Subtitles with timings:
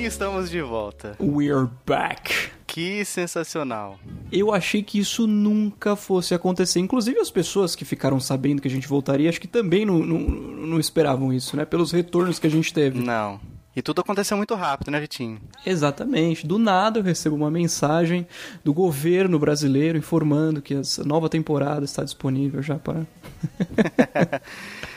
[0.00, 1.14] Vitinho, estamos de volta.
[1.20, 2.32] We're back.
[2.66, 3.98] Que sensacional.
[4.32, 6.80] Eu achei que isso nunca fosse acontecer.
[6.80, 10.18] Inclusive as pessoas que ficaram sabendo que a gente voltaria, acho que também não, não,
[10.18, 11.66] não esperavam isso, né?
[11.66, 12.98] Pelos retornos que a gente teve.
[12.98, 13.38] Não.
[13.74, 15.40] E tudo aconteceu muito rápido, né, Vitinho?
[15.64, 16.46] Exatamente.
[16.46, 18.26] Do nada eu recebo uma mensagem
[18.64, 23.06] do governo brasileiro informando que a nova temporada está disponível já para.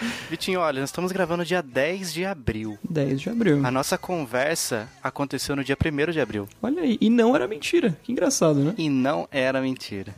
[0.29, 2.77] Vitinho, olha, nós estamos gravando dia 10 de abril.
[2.89, 3.65] 10 de abril.
[3.65, 6.47] A nossa conversa aconteceu no dia 1 de abril.
[6.61, 7.97] Olha aí, e não era mentira.
[8.03, 8.73] Que engraçado, né?
[8.77, 10.13] E não era mentira.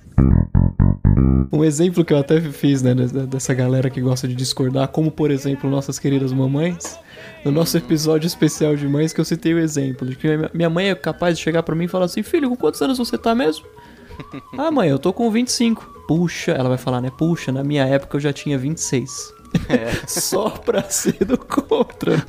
[1.51, 5.31] Um exemplo que eu até fiz, né, dessa galera que gosta de discordar, como por
[5.31, 6.99] exemplo nossas queridas mamães,
[7.45, 10.89] no nosso episódio especial de mães, que eu citei o exemplo de que minha mãe
[10.89, 13.35] é capaz de chegar para mim e falar assim: Filho, com quantos anos você tá
[13.35, 13.65] mesmo?
[14.57, 15.93] ah, mãe, eu tô com 25.
[16.07, 17.11] Puxa, ela vai falar, né?
[17.15, 19.33] Puxa, na minha época eu já tinha 26.
[19.69, 19.93] É.
[20.09, 22.23] Só pra ser do contra, né?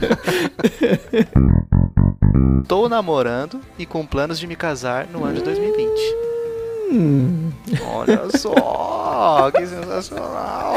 [2.68, 6.35] Tô namorando e com planos de me casar no ano de 2020.
[6.90, 7.50] Hum.
[7.82, 10.76] Olha só, que sensacional.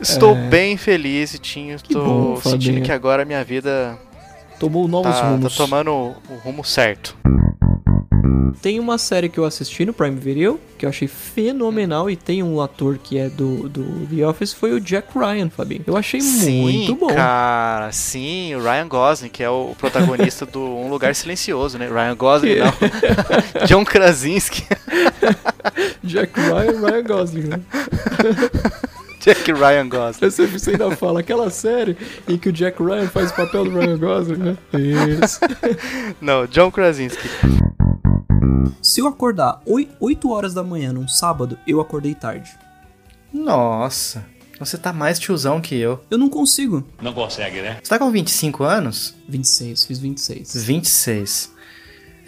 [0.00, 0.48] Estou é...
[0.48, 1.76] bem feliz, Tinho.
[1.76, 3.98] Estou sentindo que agora a minha vida
[4.58, 5.56] tomou novos tá, rumos.
[5.56, 7.16] Tá tomando o rumo certo.
[8.60, 12.42] Tem uma série que eu assisti no Prime Video, que eu achei fenomenal, e tem
[12.42, 15.84] um ator que é do, do The Office, foi o Jack Ryan, Fabinho.
[15.86, 17.06] Eu achei sim, muito bom.
[17.08, 21.88] cara, sim, o Ryan Gosling, que é o protagonista do Um Lugar Silencioso, né?
[21.88, 22.72] Ryan Gosling, não.
[23.66, 24.66] John Krasinski.
[26.02, 27.60] Jack Ryan, Ryan Gosling, né?
[29.20, 30.30] Jack Ryan Gosling.
[30.30, 31.96] Você ainda fala aquela série
[32.28, 34.56] em que o Jack Ryan faz o papel do Ryan Gosling, né?
[34.72, 35.40] Isso.
[36.20, 37.28] Não, John Krasinski.
[38.80, 42.50] Se eu acordar 8 horas da manhã num sábado, eu acordei tarde.
[43.32, 44.24] Nossa.
[44.58, 46.02] Você tá mais tiozão que eu.
[46.10, 46.84] Eu não consigo.
[47.00, 47.78] Não consegue, né?
[47.80, 49.14] Você tá com 25 anos?
[49.28, 50.64] 26, fiz 26.
[50.64, 51.52] 26.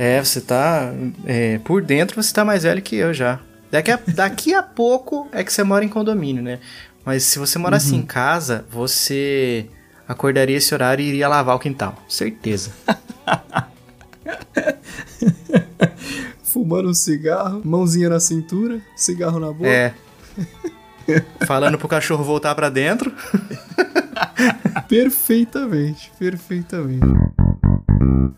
[0.00, 0.94] É, você tá.
[1.26, 3.38] É, por dentro você tá mais velho que eu já.
[3.70, 6.58] Daqui a, daqui a pouco é que você mora em condomínio, né?
[7.04, 7.98] Mas se você morasse uhum.
[7.98, 9.66] em casa, você
[10.08, 12.02] acordaria esse horário e iria lavar o quintal.
[12.08, 12.72] Certeza.
[16.44, 19.68] Fumando um cigarro, mãozinha na cintura, cigarro na boca.
[19.68, 19.92] É.
[21.44, 23.12] Falando pro cachorro voltar para dentro.
[24.88, 27.06] perfeitamente, perfeitamente.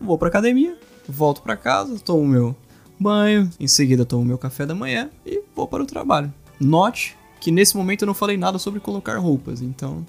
[0.01, 0.75] Vou pra academia,
[1.07, 2.55] volto para casa, tomo meu
[2.99, 6.33] banho, em seguida tomo meu café da manhã e vou para o trabalho.
[6.59, 10.05] Note que nesse momento eu não falei nada sobre colocar roupas, então.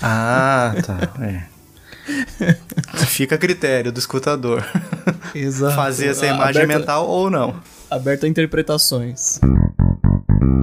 [0.00, 0.98] Ah, tá.
[1.20, 1.56] É.
[3.06, 4.64] Fica a critério do escutador.
[5.34, 5.74] Exato.
[5.74, 7.56] Fazer essa imagem aberta, mental ou não.
[7.90, 9.40] Aberto a interpretações.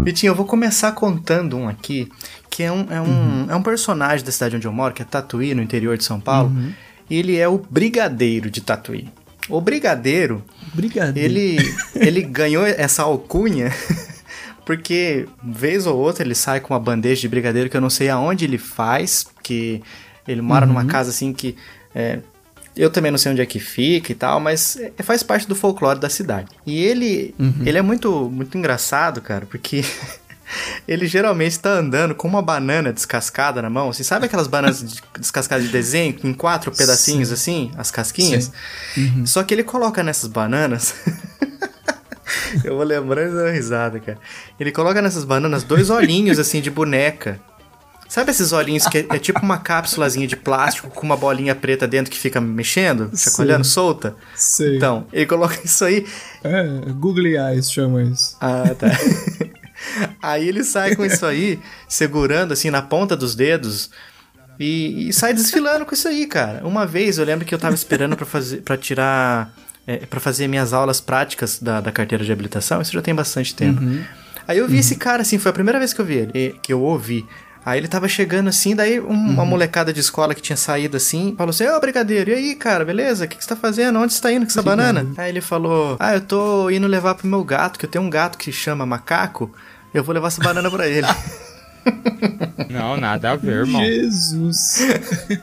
[0.04, 2.10] Vitinho, eu vou começar contando um aqui,
[2.50, 3.46] que é um, é um, uhum.
[3.50, 6.20] é um personagem da cidade onde eu moro, que é Tatuí, no interior de São
[6.20, 6.50] Paulo.
[6.50, 6.74] Uhum.
[7.10, 9.10] E ele é o Brigadeiro de Tatuí.
[9.50, 10.44] O Brigadeiro,
[10.74, 11.34] Brigadeiro.
[11.34, 11.58] ele,
[11.96, 13.72] ele ganhou essa alcunha
[14.66, 18.10] porque vez ou outra ele sai com uma bandeja de brigadeiro que eu não sei
[18.10, 19.82] aonde ele faz, que
[20.28, 20.74] ele mora uhum.
[20.74, 21.56] numa casa assim que
[21.94, 22.20] é,
[22.76, 25.56] eu também não sei onde é que fica e tal, mas é, faz parte do
[25.56, 26.48] folclore da cidade.
[26.66, 27.62] E ele, uhum.
[27.66, 29.84] ele é muito, muito engraçado, cara, porque
[30.88, 33.92] ele geralmente está andando com uma banana descascada na mão.
[33.92, 37.34] Você sabe aquelas bananas descascadas de desenho, em quatro pedacinhos Sim.
[37.34, 38.52] assim, as casquinhas?
[38.98, 39.26] Uhum.
[39.26, 40.96] Só que ele coloca nessas bananas.
[42.64, 44.18] Eu vou lembrando da risada, cara.
[44.60, 47.40] Ele coloca nessas bananas dois olhinhos assim de boneca.
[48.14, 51.88] Sabe esses olhinhos que é, é tipo uma cápsulazinha de plástico com uma bolinha preta
[51.88, 54.16] dentro que fica mexendo, chacoalhando solta?
[54.36, 54.78] Sei.
[54.78, 56.06] Então, ele coloca isso aí.
[56.44, 58.38] É, Google Eyes chama isso.
[58.40, 58.88] Ah, tá.
[60.22, 63.90] aí ele sai com isso aí, segurando assim na ponta dos dedos.
[64.60, 66.66] E, e, sai desfilando com isso aí, cara.
[66.66, 69.54] Uma vez eu lembro que eu tava esperando para fazer para tirar
[69.86, 73.54] é, para fazer minhas aulas práticas da, da carteira de habilitação, isso já tem bastante
[73.54, 73.82] tempo.
[73.82, 74.04] Uhum.
[74.48, 74.80] Aí eu vi uhum.
[74.80, 77.26] esse cara assim, foi a primeira vez que eu vi ele, que eu ouvi.
[77.66, 79.30] Aí ele tava chegando assim, daí um, uhum.
[79.30, 82.84] uma molecada de escola que tinha saído assim, falou assim: Ô, brigadeiro, e aí, cara,
[82.84, 83.24] beleza?
[83.24, 84.00] O que, que você tá fazendo?
[84.00, 85.08] Onde você tá indo com essa banana?
[85.18, 88.10] Aí ele falou: Ah, eu tô indo levar pro meu gato, que eu tenho um
[88.10, 89.50] gato que chama macaco,
[89.94, 91.08] eu vou levar essa banana pra ele.
[92.70, 93.84] Não, nada a ver, irmão.
[93.84, 94.80] Jesus.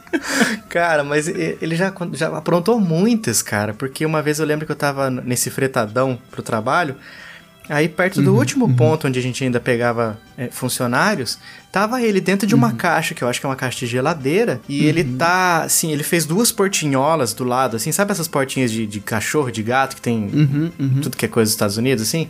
[0.69, 3.75] cara, mas ele já, já aprontou muitas, cara.
[3.75, 6.97] Porque uma vez eu lembro que eu tava nesse fretadão pro trabalho.
[7.69, 8.75] Aí, perto do uhum, último uhum.
[8.75, 11.39] ponto onde a gente ainda pegava é, funcionários,
[11.71, 12.77] tava ele dentro de uma uhum.
[12.77, 15.17] caixa, que eu acho que é uma caixa de geladeira, e ele uhum.
[15.17, 19.53] tá, assim, ele fez duas portinholas do lado, assim, sabe essas portinhas de, de cachorro,
[19.53, 21.01] de gato, que tem uhum, uhum.
[21.01, 22.29] tudo que é coisa dos Estados Unidos, assim?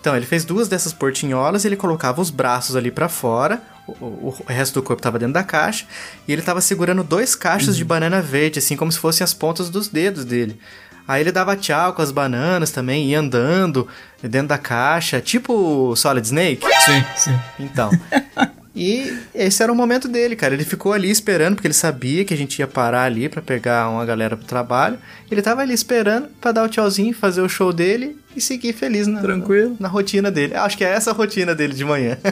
[0.00, 4.44] Então, ele fez duas dessas portinholas, ele colocava os braços ali pra fora, o, o-
[4.46, 5.86] resto do corpo tava dentro da caixa,
[6.26, 9.68] e ele tava segurando dois cachos de banana verde, assim, como se fossem as pontas
[9.70, 10.58] dos dedos dele.
[11.06, 13.88] Aí ele dava tchau com as bananas também, ia andando
[14.22, 16.60] dentro da caixa, tipo Solid Snake.
[16.84, 17.38] Sim, sim.
[17.58, 17.90] Então.
[18.80, 20.54] E esse era o momento dele, cara.
[20.54, 23.88] Ele ficou ali esperando, porque ele sabia que a gente ia parar ali pra pegar
[23.90, 24.96] uma galera pro trabalho.
[25.28, 29.08] Ele tava ali esperando pra dar o tchauzinho, fazer o show dele e seguir feliz
[29.08, 29.70] na, Tranquilo.
[29.70, 30.54] na, na rotina dele.
[30.54, 32.16] Acho que é essa a rotina dele de manhã.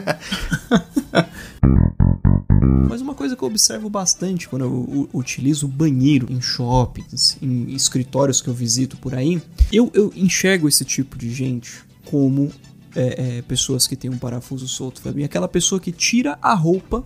[2.89, 7.75] Mas uma coisa que eu observo bastante quando eu utilizo o banheiro em shoppings, em
[7.75, 12.53] escritórios que eu visito por aí, eu, eu enxergo esse tipo de gente como
[12.97, 15.27] é, é, pessoas que têm um parafuso solto, Fabinho.
[15.27, 17.05] Aquela pessoa que tira a roupa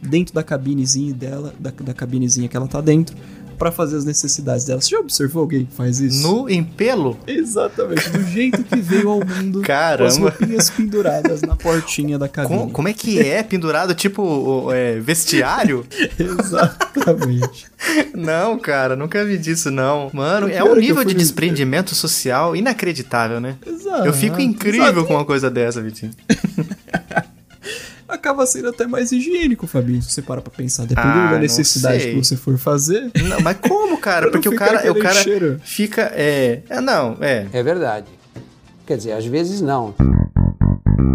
[0.00, 3.16] dentro da cabinezinha dela, da, da cabinezinha que ela tá dentro,
[3.62, 4.80] pra fazer as necessidades dela.
[4.80, 6.20] Você já observou alguém que faz isso?
[6.26, 10.30] No empelo, Exatamente, do jeito que veio ao mundo com as Caramba.
[10.30, 12.58] roupinhas penduradas na portinha da cabine.
[12.58, 13.40] com- como é que é?
[13.44, 15.86] Pendurado tipo é, vestiário?
[16.18, 17.66] Exatamente.
[18.16, 20.10] não, cara, nunca vi disso, não.
[20.12, 23.54] Mano, é um é nível de desprendimento social inacreditável, né?
[23.64, 24.04] Exato.
[24.06, 26.10] Eu fico incrível com uma coisa dessa, Vitinho.
[28.12, 30.86] acaba sendo até mais higiênico, Fabinho, se você para pra pensar.
[30.86, 33.10] Dependendo Ah, da necessidade que você for fazer.
[33.28, 34.28] Não, mas como, cara?
[34.30, 35.60] Porque o cara, o cara cheiro.
[35.64, 36.12] fica.
[36.14, 37.46] É, é, não, é.
[37.52, 38.06] É verdade.
[38.86, 39.94] Quer dizer, às vezes não.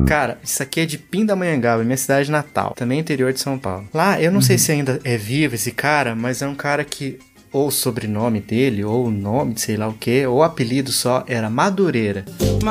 [0.08, 3.88] Cara, isso aqui é de Pindamonhangaba, minha cidade natal, também interior de São Paulo.
[3.94, 7.20] Lá, eu não sei se ainda é vivo esse cara, mas é um cara que
[7.52, 11.24] ou o sobrenome dele, ou o nome, sei lá o que, ou o apelido só
[11.28, 12.24] era Madureira.
[12.40, 12.64] Ele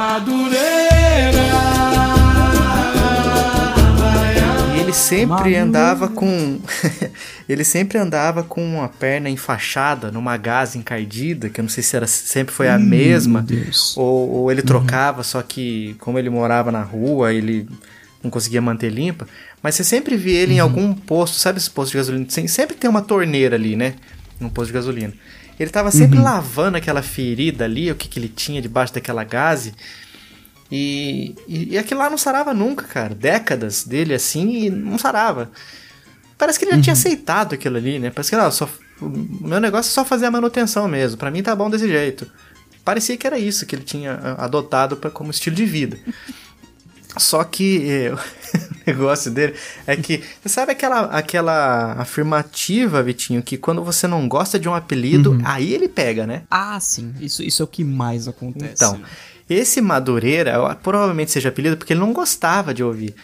[4.97, 6.59] sempre andava com.
[7.49, 11.97] ele sempre andava com uma perna enfaixada numa gaze encardida, que eu não sei se
[11.97, 13.41] era, sempre foi a mesma.
[13.49, 13.97] Meu Deus.
[13.97, 17.69] Ou, ou ele trocava, só que como ele morava na rua, ele
[18.23, 19.27] não conseguia manter limpa.
[19.63, 22.27] Mas você sempre via ele em algum posto, sabe esse posto de gasolina?
[22.29, 23.95] Sem- Sempre tem uma torneira ali, né?
[24.41, 25.13] Num posto de gasolina.
[25.59, 29.73] Ele tava sempre lavando aquela ferida ali, o que, que ele tinha debaixo daquela gaze.
[30.71, 33.15] E, e, e aquilo lá não sarava nunca, cara.
[33.15, 35.51] Décadas dele assim e não sarava.
[36.39, 38.11] Parece que ele já tinha aceitado aquilo ali, né?
[38.11, 38.69] Parece que não, só,
[39.01, 39.09] o
[39.47, 41.17] meu negócio é só fazer a manutenção mesmo.
[41.17, 42.31] Pra mim tá bom desse jeito.
[42.85, 45.99] Parecia que era isso que ele tinha ah, adotado pra, como estilo de vida.
[47.17, 48.19] Só que eh, o
[48.87, 49.55] negócio dele
[49.87, 50.23] é que.
[50.43, 55.73] Você sabe aquela, aquela afirmativa, Vitinho, que quando você não gosta de um apelido, aí
[55.73, 56.43] ele pega, né?
[56.51, 57.15] Ah, sim.
[57.19, 58.75] Isso, isso é o que mais acontece.
[58.75, 59.01] Então,
[59.49, 63.15] esse Madureira provavelmente seja apelido porque ele não gostava de ouvir.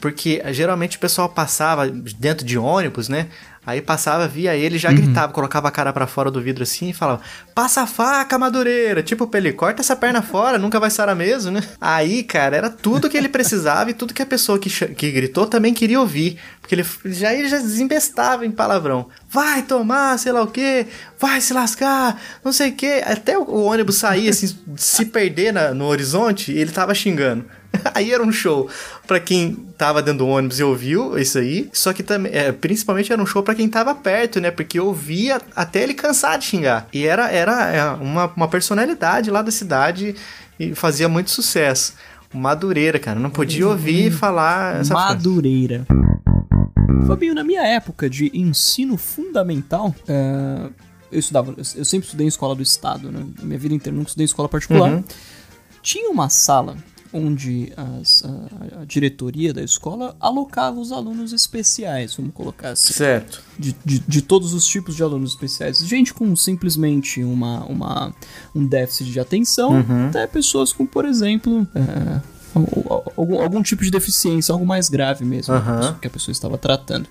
[0.00, 3.28] Porque geralmente o pessoal passava dentro de ônibus, né?
[3.66, 6.92] Aí passava, via ele, já gritava, colocava a cara pra fora do vidro assim e
[6.92, 7.20] falava:
[7.54, 9.02] Passa a faca, Madureira!
[9.02, 11.62] Tipo, pra ele, corta essa perna fora, nunca vai sarar mesmo, né?
[11.80, 15.46] Aí, cara, era tudo que ele precisava e tudo que a pessoa que, que gritou
[15.46, 16.38] também queria ouvir.
[16.60, 19.08] Porque ele já, ele já desembestava em palavrão.
[19.28, 20.86] Vai tomar, sei lá o quê,
[21.18, 23.02] vai se lascar, não sei o quê.
[23.04, 27.44] Até o, o ônibus sair, assim, se perder na- no horizonte, ele tava xingando.
[27.94, 28.68] Aí era um show
[29.06, 33.12] pra quem tava dentro do ônibus e ouviu isso aí, só que também, é, principalmente
[33.12, 34.50] era um show pra quem tava perto, né?
[34.50, 36.88] Porque ouvia até ele cansar de xingar.
[36.92, 40.14] E era, era é, uma, uma personalidade lá da cidade
[40.58, 41.94] e fazia muito sucesso.
[42.32, 45.14] Madureira, cara, não podia ouvir falar essa frase.
[45.14, 45.86] Madureira.
[47.06, 50.70] Fabinho, na minha época de ensino fundamental, é,
[51.12, 53.24] eu estudava, eu eu sempre estudei em escola do estado, né?
[53.38, 54.90] Na minha vida inteira, nunca estudei em escola particular.
[54.90, 55.04] Uhum.
[55.82, 56.76] Tinha uma sala
[57.14, 62.92] onde as- a, a diretoria da escola alocava os alunos especiais, vamos colocar assim.
[62.92, 63.40] Certo.
[63.58, 65.78] de, de, de todos os tipos de alunos especiais.
[65.78, 68.14] Gente com simplesmente uma, uma,
[68.54, 70.08] um déficit de atenção, Uhum.
[70.08, 72.20] até pessoas com, por exemplo, é,
[72.54, 76.32] al- al- algum, algum tipo de deficiência, algo mais grave mesmo, pessoa- que a pessoa
[76.32, 77.08] estava tratando.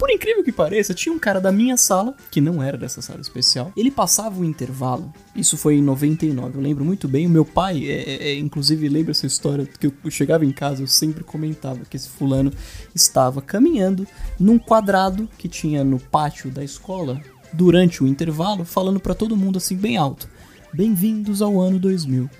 [0.00, 3.20] Por incrível que pareça, tinha um cara da minha sala, que não era dessa sala
[3.20, 7.44] especial, ele passava o intervalo, isso foi em 99, eu lembro muito bem, o meu
[7.44, 11.22] pai, é, é, é, inclusive lembra essa história, que eu, chegava em casa, eu sempre
[11.22, 12.50] comentava que esse fulano
[12.94, 14.06] estava caminhando
[14.38, 17.20] num quadrado que tinha no pátio da escola,
[17.52, 20.26] durante o intervalo, falando pra todo mundo assim, bem alto,
[20.72, 22.30] bem-vindos ao ano 2000.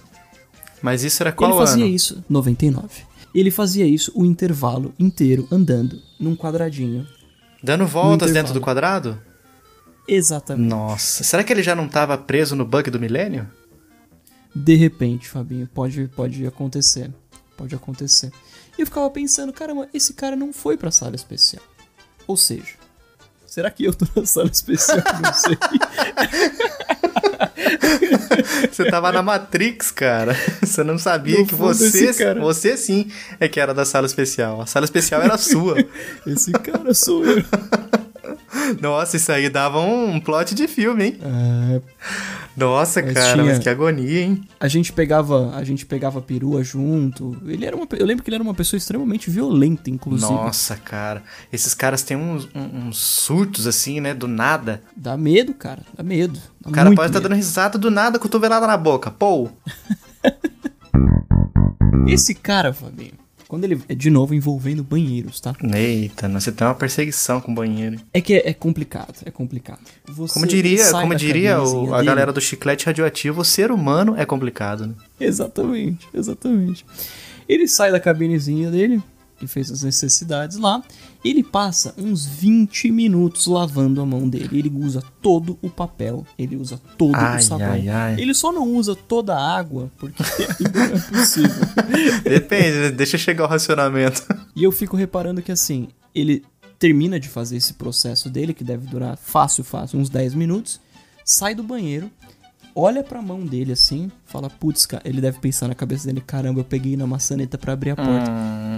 [0.81, 1.95] Mas isso era qual ele fazia ano?
[1.95, 2.88] isso, 99.
[3.35, 7.07] Ele fazia isso o intervalo inteiro, andando num quadradinho.
[7.62, 9.21] Dando voltas dentro do quadrado?
[10.09, 10.69] Exatamente.
[10.69, 13.49] Nossa, será que ele já não tava preso no bug do milênio?
[14.55, 17.11] De repente, Fabinho, pode, pode acontecer.
[17.57, 18.33] Pode acontecer.
[18.76, 21.62] E eu ficava pensando, caramba, esse cara não foi pra sala especial.
[22.26, 22.80] Ou seja,
[23.50, 24.97] será que eu tô na sala especial?
[25.23, 25.59] Não sei.
[28.71, 30.37] Você tava na Matrix, cara.
[30.62, 34.61] Você não sabia No que você, cara- você sim é que era da sala especial.
[34.61, 35.76] A sala especial era sua.
[36.26, 37.45] Esse cara sou eu.
[38.80, 41.19] Nossa, isso aí dava um plot de filme, hein?
[41.23, 41.80] É,
[42.57, 44.42] Nossa, Mas cara, tinha- mas que agonia, hein?
[44.59, 47.37] a gente pegava, a gente pegava perua junto.
[47.47, 50.30] Ele era uma, eu lembro que ele era uma pessoa extremamente violenta, inclusive.
[50.30, 51.23] Nossa, cara.
[51.52, 54.12] Esses caras têm uns, uns surtos assim, né?
[54.12, 54.83] Do nada.
[54.97, 55.83] Dá medo, cara.
[55.97, 56.38] Dá medo.
[56.61, 57.28] Dá O cara pode estar medo.
[57.30, 59.11] dando risada do nada, cotovelada na boca.
[59.11, 59.49] Pô,
[62.09, 63.12] Esse cara, Fabinho,
[63.50, 65.57] quando ele é de novo envolvendo banheiros, tá?
[65.75, 67.99] Eita, você tem uma perseguição com o banheiro.
[68.14, 69.80] É que é, é complicado, é complicado.
[70.07, 74.25] Você Como diria, como diria o- a galera do chiclete radioativo, o ser humano é
[74.25, 74.95] complicado, né?
[75.19, 76.87] Exatamente, exatamente.
[77.49, 79.02] Ele sai da cabinezinha dele,
[79.40, 80.80] que fez as necessidades lá,
[81.25, 84.59] ele passa uns 20 minutos lavando a mão dele.
[84.59, 87.71] Ele usa todo o papel, ele usa todo Ai, o sabão.
[87.71, 88.21] ai, ai.
[88.21, 90.23] Ele só não usa toda a água, porque
[90.75, 91.67] não é possível.
[92.25, 92.91] Depende, né?
[92.91, 94.25] deixa chegar o racionamento.
[94.57, 96.45] E eu fico reparando que assim, ele
[96.79, 100.81] termina de fazer esse processo dele, que deve durar fácil, fácil, uns 10 minutos,
[101.25, 102.11] sai do banheiro,
[102.75, 106.61] olha pra mão dele assim, fala, putz, cara, ele deve pensar na cabeça dele, caramba,
[106.61, 108.31] eu peguei na maçaneta pra abrir a porta.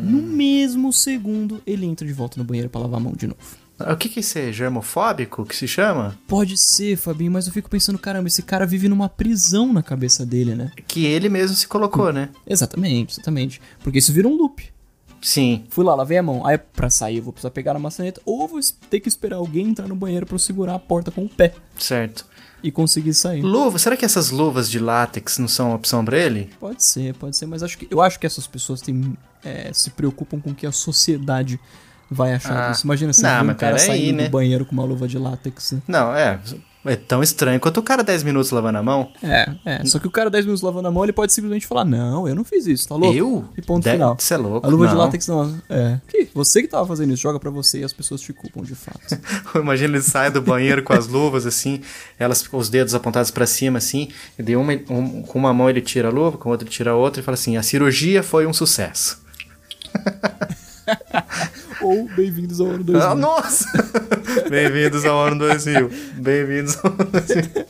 [0.03, 3.41] No mesmo segundo, ele entra de volta no banheiro pra lavar a mão de novo.
[3.81, 4.53] O que que é isso aí?
[4.53, 6.17] Germofóbico que se chama?
[6.29, 10.25] Pode ser, Fabinho, mas eu fico pensando, caramba, esse cara vive numa prisão na cabeça
[10.25, 10.71] dele, né?
[10.87, 12.29] Que ele mesmo se colocou, né?
[12.47, 13.61] Exatamente, exatamente.
[13.83, 14.63] Porque isso vira um loop.
[15.21, 15.65] Sim.
[15.71, 16.45] Fui lá, lavei a mão.
[16.45, 19.69] Aí pra sair eu vou precisar pegar na maçaneta ou vou ter que esperar alguém
[19.69, 22.27] entrar no banheiro pra eu segurar a porta com o pé Certo.
[22.63, 23.43] E conseguir sair.
[23.43, 26.51] Luva, será que essas luvas de látex não são uma opção pra ele?
[26.61, 29.91] Pode ser, pode ser, mas acho que, eu acho que essas pessoas têm, é, se
[29.91, 31.59] preocupam com o que a sociedade
[32.11, 32.85] vai achar Ah, disso.
[32.87, 34.25] Imagina se não, vê um cara peraí, saindo né?
[34.25, 35.73] do banheiro com uma luva de látex.
[35.73, 35.83] né?
[35.89, 36.39] Não, é.
[36.85, 39.13] É tão estranho quanto o cara 10 minutos lavando a mão.
[39.23, 39.85] É, é.
[39.85, 42.35] Só que o cara 10 minutos lavando a mão, ele pode simplesmente falar, não, eu
[42.35, 43.17] não fiz isso, tá louco?
[43.17, 43.45] Eu?
[43.57, 44.17] E ponto De- final.
[44.19, 44.67] Você é louco.
[44.67, 45.01] A luva de não.
[45.01, 45.55] látex não.
[45.71, 46.01] É.
[46.09, 46.29] Que?
[46.35, 49.17] Você que tava fazendo isso, joga pra você e as pessoas te culpam de fato.
[49.55, 51.81] Imagina ele sai do banheiro com as luvas assim,
[52.19, 55.71] elas com os dedos apontados pra cima assim, e de uma, um- com uma mão
[55.71, 57.63] ele tira a luva, com a outra ele tira a outra e fala assim: "A
[57.63, 59.23] cirurgia foi um sucesso".
[61.83, 63.11] Ou bem-vindos ao ano 2000.
[63.11, 63.67] Ah, nossa!
[64.49, 65.91] Bem-vindos ao ano 2000.
[66.17, 67.67] Bem-vindos ao ano 2000.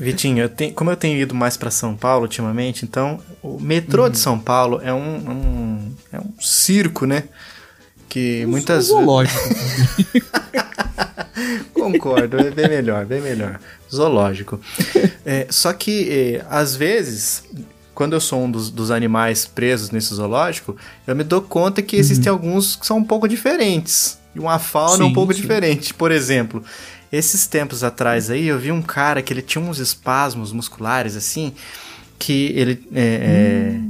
[0.00, 4.04] Vitinho, eu tenho- como eu tenho ido mais pra São Paulo ultimamente, então o metrô
[4.04, 4.10] Uhum.
[4.10, 7.24] de São Paulo é um, um- é um circo, né?
[8.08, 9.38] Que muitas vezes Zoológico.
[11.74, 13.58] Concordo, é bem melhor, bem melhor.
[13.92, 14.60] Zoológico.
[15.24, 17.42] É, só que, é, às vezes,
[18.00, 20.74] quando eu sou um dos, dos animais presos nesse zoológico,
[21.06, 24.18] eu me dou conta que existem alguns que são um pouco diferentes.
[24.34, 25.42] E uma fauna um Sim, pouco sim.
[25.42, 25.92] diferente.
[25.92, 26.64] Por exemplo,
[27.12, 31.52] esses tempos atrás aí, eu vi um cara que ele tinha uns espasmos musculares, assim,
[32.18, 32.88] que ele...
[32.94, 33.80] é, é,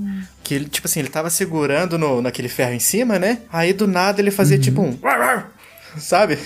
[0.42, 3.42] que ele, tipo assim, ele tava segurando no, naquele ferro em cima, né?
[3.52, 4.98] Aí do nada ele fazia tipo um.
[5.98, 6.38] Sabe?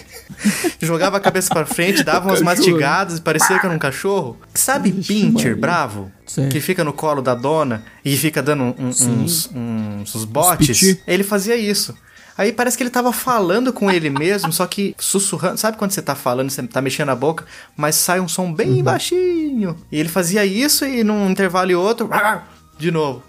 [0.81, 4.39] Jogava a cabeça pra frente, dava umas mastigadas, parecia que era um cachorro.
[4.55, 5.57] Sabe Vixe, Pincher Maria.
[5.61, 6.13] bravo?
[6.27, 6.49] Sei.
[6.49, 9.11] Que fica no colo da dona e fica dando um- Sim.
[9.25, 10.99] uns, uns, uns botes.
[11.07, 11.95] Ele fazia isso.
[12.37, 15.57] Aí parece que ele tava falando com ele mesmo, só que sussurrando.
[15.59, 17.45] Sabe quando você tá falando, você tá mexendo a boca,
[17.77, 19.77] mas sai um som bem baixinho.
[19.93, 22.09] E ele fazia isso e num intervalo e outro,
[22.79, 23.23] de novo.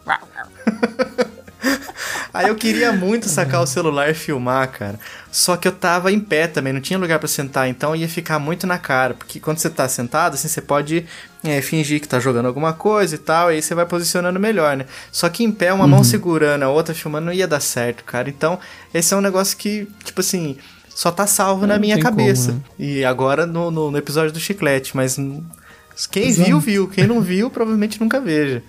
[2.35, 4.99] Aí eu queria muito sacar o celular e filmar, cara.
[5.31, 8.39] Só que eu tava em pé também, não tinha lugar pra sentar, então ia ficar
[8.39, 9.13] muito na cara.
[9.13, 11.05] Porque quando você tá sentado, assim, você pode
[11.43, 14.75] é, fingir que tá jogando alguma coisa e tal, e aí você vai posicionando melhor,
[14.75, 14.85] né?
[15.13, 18.29] Só que em pé, uma mão segurando, a outra filmando, não ia dar certo, cara.
[18.29, 18.59] Então,
[18.93, 20.57] esse é um negócio que, tipo assim,
[20.89, 22.51] só tá salvo na Não minha tem como, cabeça.
[22.51, 22.59] né?
[22.77, 25.17] E agora no, no, no episódio do chiclete, mas
[26.11, 26.47] quem Exato.
[26.49, 26.87] viu, viu.
[26.89, 28.61] Quem não viu, provavelmente nunca veja.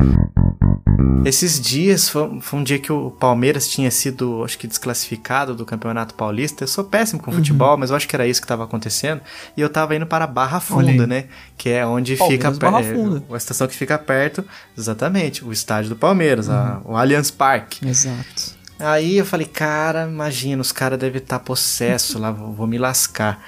[1.25, 5.67] Esses dias foi, foi um dia que o Palmeiras tinha sido, acho que, desclassificado do
[5.67, 6.63] Campeonato Paulista.
[6.65, 9.21] Eu sou péssimo com futebol, mas eu acho que era isso que estava acontecendo.
[9.57, 11.25] E eu tava indo para Barra Funda, né?
[11.57, 13.23] Que é onde Palmeiras, fica Barra é, Funda.
[13.33, 14.45] a estação que fica perto,
[14.79, 17.87] exatamente, o estádio do Palmeiras, a- o Allianz Parque.
[17.87, 18.55] Exato.
[18.79, 23.43] Aí eu falei, cara, imagina, os caras devem estar possesso lá, vou, vou me lascar.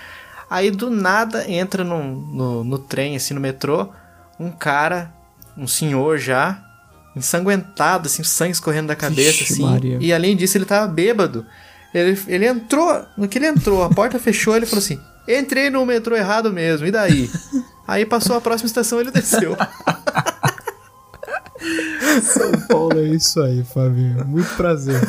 [0.50, 3.88] Aí do nada entra no, no, no trem, assim, no metrô,
[4.40, 5.12] um cara,
[5.56, 6.64] um senhor já,
[7.16, 9.62] ensanguentado, assim, sangue escorrendo da cabeça, Vixe, assim.
[9.62, 9.98] Maria.
[10.00, 11.46] E além disso, ele tava bêbado.
[11.92, 15.84] Ele, ele entrou, no que ele entrou, a porta fechou, ele falou assim: entrei no
[15.84, 17.30] metrô errado mesmo, e daí?
[17.88, 19.56] Aí passou a próxima estação ele desceu.
[22.22, 24.26] São Paulo é isso aí, Fabinho.
[24.26, 25.00] Muito prazer.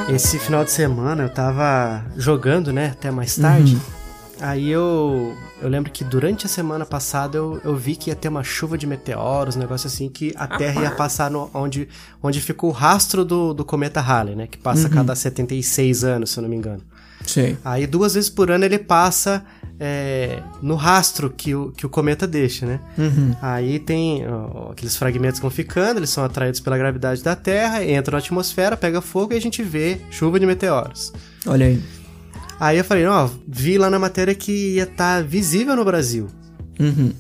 [0.10, 3.76] esse final de semana eu tava jogando, né, até mais tarde.
[3.76, 3.98] Uhum.
[4.40, 8.28] Aí eu, eu lembro que durante a semana passada eu, eu vi que ia ter
[8.28, 11.90] uma chuva de meteoros, um negócio assim, que a Terra ia passar no, onde,
[12.22, 14.48] onde ficou o rastro do, do cometa Halley, né?
[14.48, 14.96] Que passa a uhum.
[14.96, 16.84] cada 76 anos, se eu não me engano.
[17.26, 17.58] Sim.
[17.66, 19.44] Aí duas vezes por ano ele passa
[19.80, 22.80] é, no rastro que o, que o cometa deixa, né?
[22.98, 23.36] Uhum.
[23.42, 27.84] Aí tem ó, aqueles fragmentos que vão ficando, eles são atraídos pela gravidade da Terra,
[27.84, 31.14] entram na atmosfera, pega fogo e a gente vê chuva de meteoros.
[31.46, 31.82] Olha aí.
[32.60, 36.28] Aí eu falei, ó, vi lá na matéria que ia estar visível no Brasil.
[36.80, 37.12] Uhum.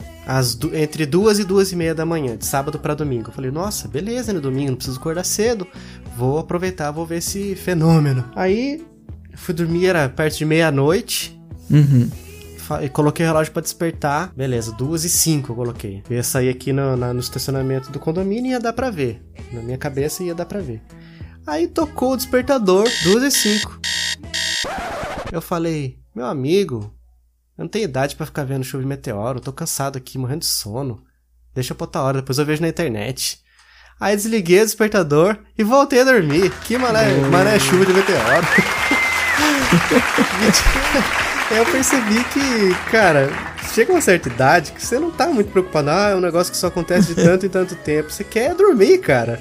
[0.60, 3.30] Du- entre duas e duas e meia da manhã, de sábado pra domingo.
[3.30, 5.66] Eu falei, nossa, beleza, no domingo, não preciso acordar cedo.
[6.18, 8.26] Vou aproveitar, vou ver esse fenômeno.
[8.36, 8.84] Aí,
[9.36, 11.40] fui dormir, era perto de meia-noite.
[11.70, 12.10] Uhum.
[12.82, 14.32] E Coloquei o relógio pra despertar.
[14.36, 16.04] Beleza, duas e cinco eu coloquei.
[16.10, 19.22] Eu ia sair aqui no, na- no estacionamento do condomínio e ia dar pra ver.
[19.52, 20.82] Na minha cabeça ia dar pra ver.
[21.46, 23.80] Aí tocou o despertador, duas e cinco.
[25.32, 26.94] Eu falei, meu amigo,
[27.58, 30.40] eu não tenho idade pra ficar vendo chuva de meteoro, eu tô cansado aqui, morrendo
[30.42, 31.04] de sono.
[31.54, 33.40] Deixa pra outra hora, depois eu vejo na internet.
[34.00, 36.52] Aí desliguei o despertador e voltei a dormir.
[36.66, 38.48] Que mané, mané chuva de meteoro.
[41.52, 43.30] eu percebi que, cara,
[43.74, 45.90] chega uma certa idade que você não tá muito preocupado.
[45.90, 48.12] Ah, é um negócio que só acontece de tanto em tanto tempo.
[48.12, 49.40] Você quer dormir, cara.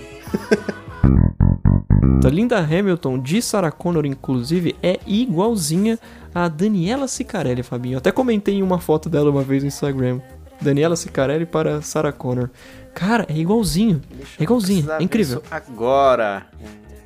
[2.25, 5.96] A Linda Hamilton de Sarah Connor, inclusive, é igualzinha
[6.34, 7.94] a Daniela Sicarelli, Fabinho.
[7.94, 10.20] Eu até comentei em uma foto dela uma vez no Instagram.
[10.60, 12.50] Daniela Sicarelli para Sarah Connor.
[12.94, 14.00] Cara, é igualzinho.
[14.38, 14.90] É igualzinho.
[14.90, 15.42] É incrível.
[15.50, 16.46] Agora.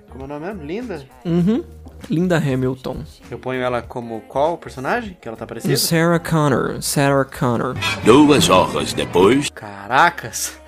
[0.08, 0.64] Como é o nome mesmo?
[0.64, 1.02] Linda?
[1.24, 1.64] Uhum.
[2.08, 3.04] Linda Hamilton.
[3.30, 5.76] Eu ponho ela como qual personagem que ela tá parecida?
[5.76, 6.82] Sarah Connor.
[6.82, 7.74] Sarah Connor.
[8.04, 9.50] Duas horas depois.
[9.50, 10.58] Caracas!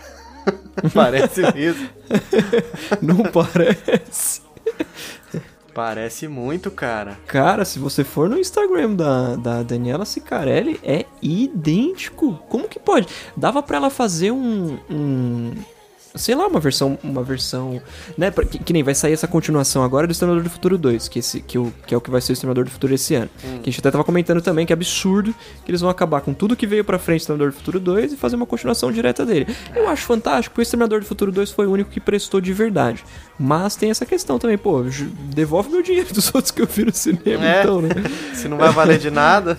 [0.92, 1.88] Parece mesmo.
[3.00, 4.42] Não parece.
[5.74, 7.18] Parece muito, cara.
[7.26, 12.34] Cara, se você for no Instagram da, da Daniela Sicarelli, é idêntico.
[12.48, 13.08] Como que pode?
[13.36, 14.78] Dava pra ela fazer um.
[14.90, 15.52] um
[16.14, 16.98] sei lá, uma versão.
[17.02, 17.80] Uma versão.
[18.16, 18.30] Né?
[18.30, 21.40] Que, que nem vai sair essa continuação agora do Exterminador do Futuro 2, que, esse,
[21.40, 23.30] que, o, que é o que vai ser o Exterminador do Futuro esse ano.
[23.40, 26.32] Que a gente até tava comentando também que é absurdo que eles vão acabar com
[26.34, 29.24] tudo que veio pra frente do Exterminador do Futuro 2 e fazer uma continuação direta
[29.24, 29.46] dele.
[29.74, 32.52] Eu acho fantástico, porque o Exterminador do Futuro 2 foi o único que prestou de
[32.52, 33.04] verdade.
[33.38, 34.82] Mas tem essa questão também, pô,
[35.34, 37.62] devolve meu dinheiro dos outros que eu vi no cinema, É.
[37.62, 37.90] então, né?
[38.34, 39.58] Se não vai valer de nada.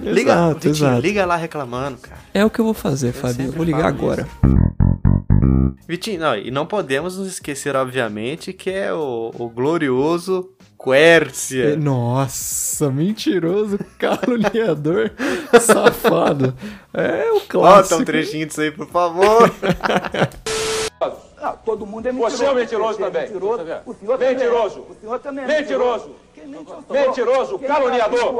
[0.00, 1.00] Liga, Exato, Vitinho, exato.
[1.00, 2.20] liga lá reclamando, cara.
[2.34, 3.30] É o que eu vou fazer, Fabinho.
[3.30, 4.26] Eu sempre vou ligar agora.
[5.86, 10.50] Vitinho, não, e não podemos nos esquecer, obviamente, que é o, o glorioso
[10.82, 11.76] Quercia.
[11.76, 15.12] Nossa, mentiroso, caluniador,
[15.60, 16.54] safado.
[16.92, 18.00] É o Bota clássico.
[18.00, 19.50] um trechinho disso aí, por favor.
[21.64, 22.36] Todo mundo é mentiroso.
[22.36, 23.22] Você é mentiroso também.
[23.22, 23.62] Mentiroso.
[23.86, 24.80] O senhor mentiroso.
[24.80, 26.08] O senhor também é mentiroso.
[26.08, 26.10] Mentiroso,
[27.66, 28.34] caluniador.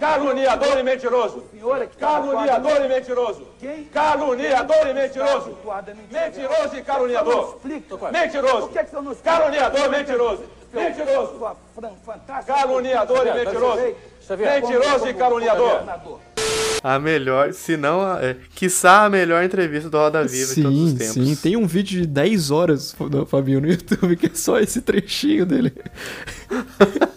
[0.00, 1.44] Caluniador e mentiroso.
[1.98, 3.46] Caluniador e mentiroso.
[3.92, 5.58] Caluniador e mentiroso.
[6.10, 7.58] Mentiroso e caluniador.
[8.12, 8.70] Mentiroso.
[9.22, 10.44] Caluniador, mentiroso.
[10.72, 11.40] Mentiroso.
[12.44, 13.94] Caluniador e mentiroso.
[14.36, 15.82] Mentiroso e caluniador.
[16.82, 20.78] A melhor, se não, a- é, quiçá a melhor entrevista do Roda Viva de todos
[20.80, 21.14] os Sim, tempos.
[21.14, 21.36] sim.
[21.36, 25.46] Tem um vídeo de 10 horas, do Fabinho, no YouTube, que é só esse trechinho
[25.46, 25.72] dele.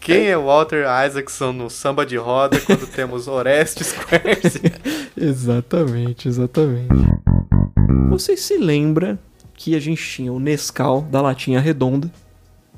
[0.00, 4.72] Quem é Walter Isaacson no samba de roda quando temos Orestes Quercia?
[5.16, 6.88] exatamente, exatamente.
[8.10, 9.18] Você se lembra
[9.54, 12.10] que a gente tinha o Nescau da latinha redonda,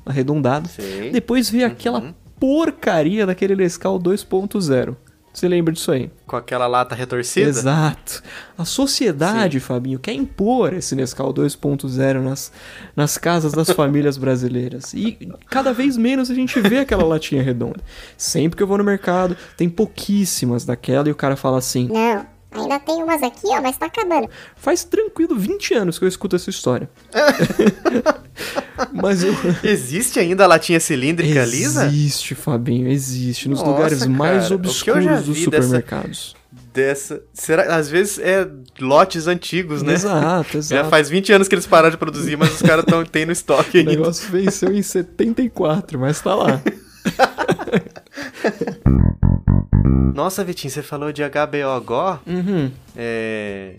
[0.05, 0.69] arredondado.
[0.69, 1.11] Sei.
[1.11, 4.95] Depois veio aquela porcaria daquele Nescau 2.0.
[5.37, 6.09] Você lembra disso aí?
[6.25, 7.47] Com aquela lata retorcida?
[7.47, 8.23] Exato.
[8.57, 12.51] A sociedade, Fabinho, quer impor esse Nescau 2.0 nas,
[12.95, 14.95] nas casas das famílias brasileiras.
[14.95, 17.79] E cada vez menos a gente vê aquela latinha redonda.
[18.17, 22.25] Sempre que eu vou no mercado, tem pouquíssimas daquela e o cara fala assim: Não,
[22.51, 24.29] ainda tem umas aqui, ó, mas tá acabando.
[24.55, 26.89] faz tranquilo 20 anos que eu escuto essa história.
[28.93, 29.33] Mas eu.
[29.63, 31.87] Existe ainda a latinha cilíndrica lisa?
[31.87, 33.49] Existe, Fabinho, existe.
[33.49, 36.35] Nos Nossa, lugares mais cara, o já obscuros dos vi dessa- supermercados.
[36.73, 37.21] Dessa.
[37.33, 38.47] Será às vezes é
[38.79, 39.93] lotes antigos, né?
[39.93, 40.83] Exato, exato.
[40.83, 43.31] Já faz 20 anos que eles pararam de produzir, mas os caras tão, têm no
[43.31, 43.91] estoque O ainda.
[43.91, 46.61] negócio venceu em 74, mas tá lá.
[50.13, 52.19] Nossa, Vitinho, você falou de HBO Go.
[52.25, 52.71] Uhum.
[52.95, 53.75] É.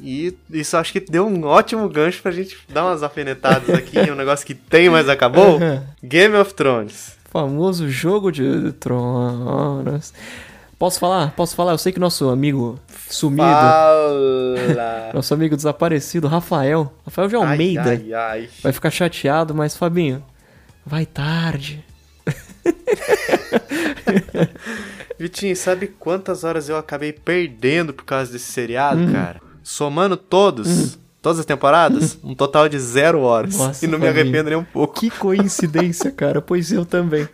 [0.00, 4.14] E isso acho que deu um ótimo gancho pra gente dar umas alfinetadas aqui, um
[4.14, 5.58] negócio que tem, mas acabou.
[5.58, 5.82] Uhum.
[6.02, 7.16] Game of Thrones.
[7.30, 10.14] Famoso jogo de tronos.
[10.78, 11.32] Posso falar?
[11.32, 11.72] Posso falar?
[11.72, 12.78] Eu sei que nosso amigo
[13.10, 15.10] sumido, Fala!
[15.12, 18.48] nosso amigo desaparecido, Rafael, Rafael de Almeida, Ai, ai, ai.
[18.62, 20.22] vai ficar chateado, mas Fabinho,
[20.86, 21.84] Vai tarde.
[25.18, 29.12] Vitinho, sabe quantas horas eu acabei perdendo por causa desse seriado, Hum.
[29.12, 29.40] cara?
[29.62, 33.56] Somando todos, todas as temporadas, um total de zero horas.
[33.56, 34.98] Nossa, e não me arrependo nem um pouco.
[35.00, 36.40] Que coincidência, cara.
[36.40, 37.28] Pois eu também.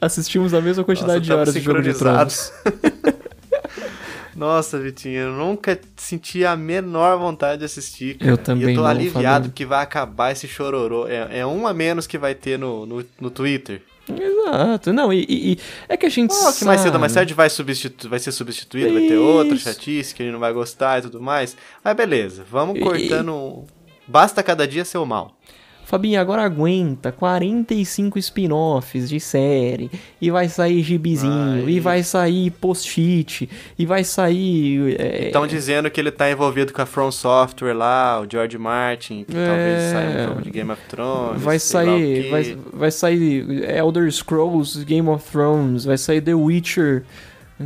[0.00, 2.52] Assistimos a mesma quantidade Nossa, de horas de Jogo de Tronos.
[4.34, 8.16] Nossa, Vitinho, eu nunca senti a menor vontade de assistir.
[8.16, 8.30] cara.
[8.30, 9.52] Eu também E eu tô não, aliviado Fabinho.
[9.52, 11.06] que vai acabar esse chororô.
[11.06, 13.82] É, é um a menos que vai ter no, no, no Twitter.
[14.08, 14.92] Exato.
[14.92, 17.48] Não, e, e- é que a gente Oh, que mais cedo ou mais tarde vai,
[17.48, 21.20] substitu vai ser substituído, vai ter outra chatice que ele não vai gostar e tudo
[21.20, 21.56] mais.
[21.84, 23.64] Mas beleza, vamos E- cortando.
[24.06, 25.36] Basta cada dia ser o mal.
[25.92, 31.70] Fabinho, agora aguenta 45 spin-offs de série, e vai sair gibizinho, Vai.
[31.70, 33.46] e vai sair post-it,
[33.78, 34.96] e vai sair...
[34.98, 39.24] é, Estão dizendo que ele tá envolvido com a From Software lá, o George Martin,
[39.28, 39.46] que É.
[39.46, 41.42] talvez saia um jogo de Game of Thrones.
[41.42, 47.02] vai sair, vai, vai sair Elder Scrolls, Game of Thrones, vai sair The Witcher,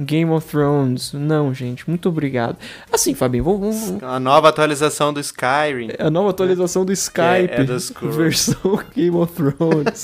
[0.05, 1.13] Game of Thrones.
[1.13, 2.57] Não, gente, muito obrigado.
[2.93, 4.03] Assim, Fabinho, vamos...
[4.03, 5.91] A nova atualização do Skyrim.
[5.99, 8.17] a nova atualização do Skype, é do Scrolls.
[8.19, 10.03] versão Game of Thrones.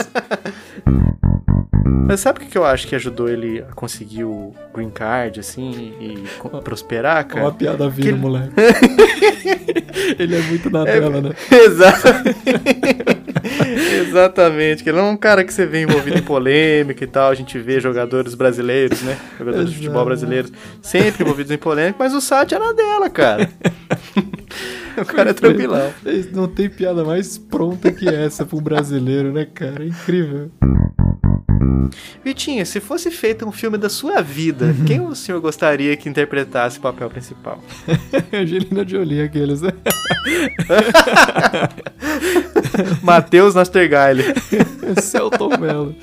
[1.84, 5.94] Mas sabe o que eu acho que ajudou ele a conseguir o green card, assim,
[6.00, 6.24] e
[6.62, 7.48] prosperar, cara?
[7.48, 8.52] a piada vindo, Que- moleque.
[10.18, 11.30] Ele é muito na tela, né?
[11.50, 13.21] Exatamente.
[14.12, 14.84] Exatamente.
[14.84, 17.30] Que ele é um cara que você vê envolvido em polêmica e tal.
[17.30, 19.18] A gente vê jogadores brasileiros, né?
[19.38, 20.06] Jogadores de futebol Exato.
[20.06, 23.50] brasileiros sempre envolvidos em polêmica, mas o Sati é na dela, cara.
[24.96, 25.92] o cara é tranquilão.
[26.32, 29.82] Não tem piada mais pronta que essa um brasileiro, né, cara?
[29.82, 30.50] É incrível.
[32.24, 36.78] Vitinho, se fosse feito um filme da sua vida, quem o senhor gostaria que interpretasse
[36.78, 37.62] o papel principal?
[38.32, 39.72] Angelina Jolie, aqueles, né?
[43.02, 44.24] Matheus Nastergaile.
[45.00, 45.94] Celton Mello.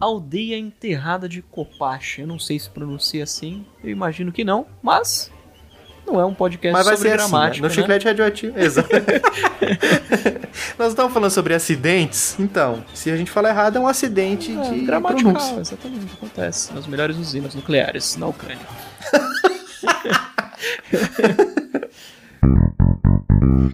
[0.00, 2.20] Aldeia Enterrada de Copache.
[2.22, 3.64] Eu não sei se pronuncia assim.
[3.82, 5.30] Eu imagino que não, mas
[6.06, 7.38] não é um podcast Mas vai sobre ser assim, né?
[7.38, 7.74] gramática, no né?
[7.74, 8.58] chiclete radioativo.
[8.60, 8.88] Exato.
[10.78, 14.70] Nós estamos falando sobre acidentes, então, se a gente falar errado, é um acidente É,
[14.70, 15.60] de gramatical, pronúncia.
[15.60, 18.66] exatamente, acontece nas melhores usinas nucleares na Ucrânia.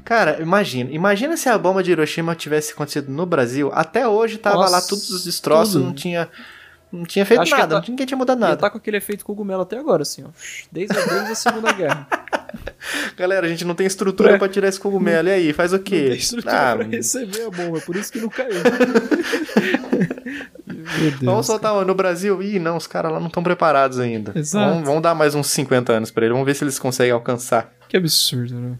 [0.04, 0.90] Cara, imagina.
[0.90, 3.70] Imagina se a bomba de Hiroshima tivesse acontecido no Brasil.
[3.72, 5.84] Até hoje tava Nossa, lá todos os destroços, tudo.
[5.84, 6.28] não tinha.
[6.92, 8.56] Não tinha feito Acho nada, tá- ninguém tinha mudado nada.
[8.56, 10.28] tá com aquele efeito cogumelo até agora, assim, ó.
[10.72, 12.04] Desde a, desde a Segunda Guerra.
[13.16, 14.38] Galera, a gente não tem estrutura É.
[14.38, 15.28] pra tirar esse cogumelo.
[15.28, 16.00] E aí, faz o quê?
[16.00, 18.50] Não tem estrutura Ah, pra receber a bomba, por isso que não caiu.
[21.22, 22.42] Vamos soltar uma no Brasil?
[22.42, 24.32] Ih, não, os caras lá não estão preparados ainda.
[24.34, 24.68] Exato.
[24.70, 26.32] Vamos, vamos dar mais uns 50 anos pra ele.
[26.32, 27.72] Vamos ver se eles conseguem alcançar.
[27.90, 28.78] Que absurdo, né?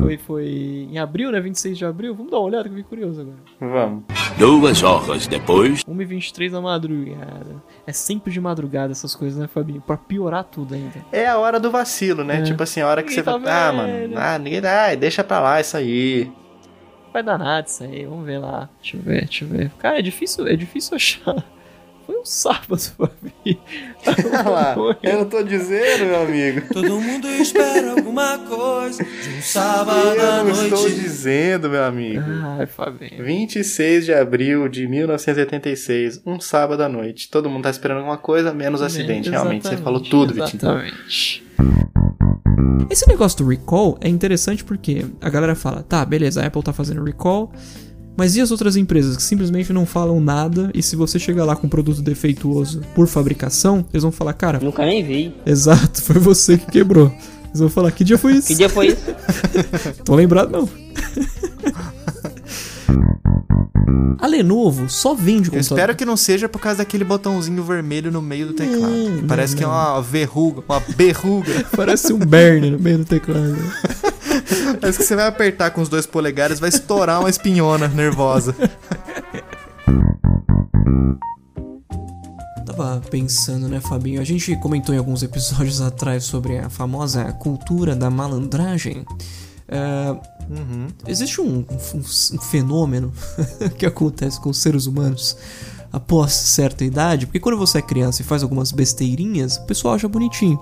[0.00, 1.40] Foi, foi em abril, né?
[1.40, 2.16] 26 de abril.
[2.16, 3.36] Vamos dar uma olhada que eu fiquei curioso agora.
[3.60, 4.04] Vamos.
[4.36, 5.84] Duas horas depois.
[5.84, 7.62] 1h23 da madrugada.
[7.86, 9.80] É sempre de madrugada essas coisas, né, Fabinho?
[9.80, 10.96] Pra piorar tudo ainda.
[11.12, 12.40] É a hora do vacilo, né?
[12.40, 12.42] É.
[12.42, 13.52] Tipo assim, a hora que Ninguém você tá vai.
[13.52, 14.14] Ah, mano.
[14.16, 14.66] Ah, ninguém.
[14.66, 16.28] Ai, deixa pra lá isso aí.
[17.12, 18.68] Vai dar nada isso aí, vamos ver lá.
[18.82, 19.70] Deixa eu ver, deixa eu ver.
[19.78, 21.36] Cara, é difícil, é difícil achar.
[22.06, 22.80] Foi um sábado,
[24.44, 24.76] lá.
[25.02, 26.62] Eu não tô dizendo, meu amigo.
[26.72, 30.94] Todo mundo espera alguma coisa de um sábado à Eu não estou noite.
[31.00, 32.22] dizendo, meu amigo.
[32.58, 33.24] Ai, Fabinho.
[33.24, 37.28] 26 de abril de 1986, um sábado à noite.
[37.28, 39.28] Todo mundo tá esperando alguma coisa, menos acidente.
[39.28, 40.60] Realmente, você falou tudo, Vitinho.
[40.62, 41.44] Exatamente.
[42.88, 46.72] Esse negócio do recall é interessante porque a galera fala, tá, beleza, a Apple tá
[46.72, 47.52] fazendo recall,
[48.16, 51.54] mas e as outras empresas que simplesmente não falam nada e se você chegar lá
[51.54, 55.34] com um produto defeituoso por fabricação, eles vão falar, cara, Nunca nem vi.
[55.44, 57.12] exato, foi você que quebrou.
[57.46, 58.48] Eles vão falar, que dia foi isso?
[58.48, 59.02] Que dia foi isso?
[60.04, 60.68] Tô lembrado não.
[64.18, 65.60] A Lenovo só vende Eu computador.
[65.78, 68.80] espero que não seja por causa daquele botãozinho vermelho no meio do teclado.
[68.92, 71.64] Não, que parece não, que é uma verruga, uma berruga.
[71.76, 73.56] Parece um Bernie no meio do teclado.
[74.80, 78.54] Parece que você vai apertar com os dois polegares, vai estourar uma espinhona nervosa.
[82.66, 84.20] Tava pensando, né, Fabinho?
[84.20, 89.04] A gente comentou em alguns episódios atrás sobre a famosa cultura da malandragem.
[89.68, 90.16] É,
[91.08, 93.12] Existe um, um- um fenômeno
[93.78, 95.36] que acontece com os seres humanos
[95.92, 100.06] após certa idade, porque quando você é criança e faz algumas besteirinhas, o pessoal acha
[100.08, 100.60] bonitinho.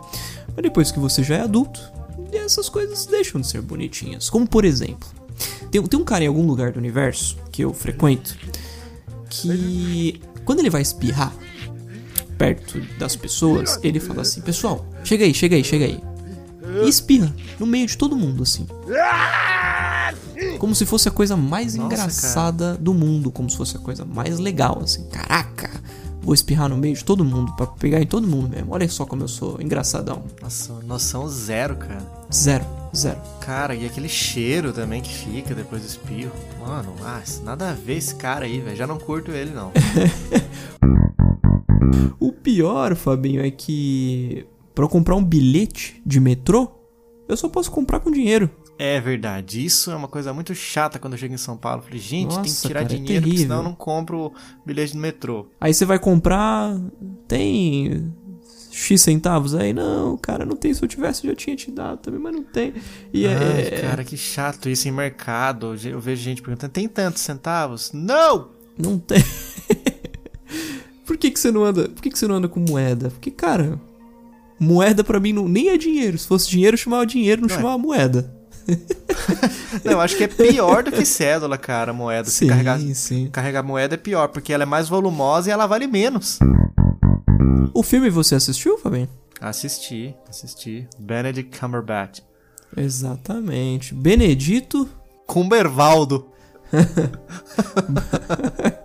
[0.55, 1.81] Mas depois que você já é adulto,
[2.38, 4.31] essas coisas deixam de ser bonitinhas.
[4.31, 5.09] Como por exemplo,
[5.70, 8.37] tem, tem um cara em algum lugar do universo que eu frequento
[9.29, 11.35] que quando ele vai espirrar
[12.38, 16.01] perto das pessoas, ele fala assim: Pessoal, chega aí, chega aí, chega aí.
[16.85, 18.66] E espirra no meio de todo mundo, assim.
[20.59, 24.05] como se fosse a coisa mais Nossa, engraçada do mundo, como se fosse a coisa
[24.05, 25.05] mais legal, assim.
[25.05, 25.70] Caraca,
[26.20, 28.73] vou espirrar no meio de todo mundo, pra pegar em todo mundo mesmo.
[28.73, 30.25] Olha só como eu sou engraçadão.
[30.42, 32.23] Nossa, noção zero, cara.
[32.32, 33.18] Zero, zero.
[33.40, 36.32] Cara, e aquele cheiro também que fica depois do espirro.
[36.60, 38.76] Mano, ah, nada a ver esse cara aí, velho.
[38.76, 39.72] Já não curto ele, não.
[42.18, 46.68] O pior, Fabinho, é que pra eu comprar um bilhete de metrô,
[47.28, 48.50] eu só posso comprar com dinheiro.
[48.78, 51.80] É verdade, isso é uma coisa muito chata quando eu chego em São Paulo.
[51.80, 54.32] Eu falei, gente, tem que Nossa, tirar cara, é dinheiro, porque senão eu não compro
[54.66, 55.46] bilhete no metrô.
[55.60, 56.76] Aí você vai comprar,
[57.28, 58.12] tem
[58.76, 59.72] X centavos aí?
[59.72, 60.74] Não, cara, não tem.
[60.74, 62.74] Se eu tivesse, eu já tinha te dado também, mas não tem.
[63.12, 65.76] E é- Ai, é, cara, que chato isso em mercado.
[65.84, 67.92] Eu vejo gente perguntando, tem tantos centavos?
[67.94, 68.48] Não!
[68.76, 69.22] Não tem.
[71.06, 71.88] Por que, que você não anda?
[71.88, 73.10] Por que, que você não anda com moeda?
[73.10, 73.80] Porque, cara,
[74.58, 76.18] moeda pra mim não, nem é dinheiro.
[76.18, 77.58] Se fosse dinheiro, eu chamava dinheiro, não, Não é.
[77.58, 78.34] chamava moeda.
[79.84, 82.30] Não, eu acho que é pior do que cédula, cara, moeda.
[82.30, 83.28] Sim, carregar, sim.
[83.30, 86.38] carregar moeda é pior, porque ela é mais volumosa e ela vale menos.
[87.72, 89.08] O filme você assistiu, Fabinho?
[89.40, 90.87] Assisti, assisti.
[90.98, 92.20] Benedict Cumberbatch.
[92.76, 93.94] Exatamente.
[93.94, 94.88] Benedito.
[95.26, 96.28] Cumbervaldo.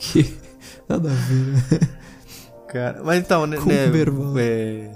[0.00, 0.34] Que.
[0.88, 1.62] Nada a ver, né?
[2.68, 3.58] Cara, mas então, né?
[3.58, 4.40] né, Cumbervaldo.
[4.40, 4.90] é...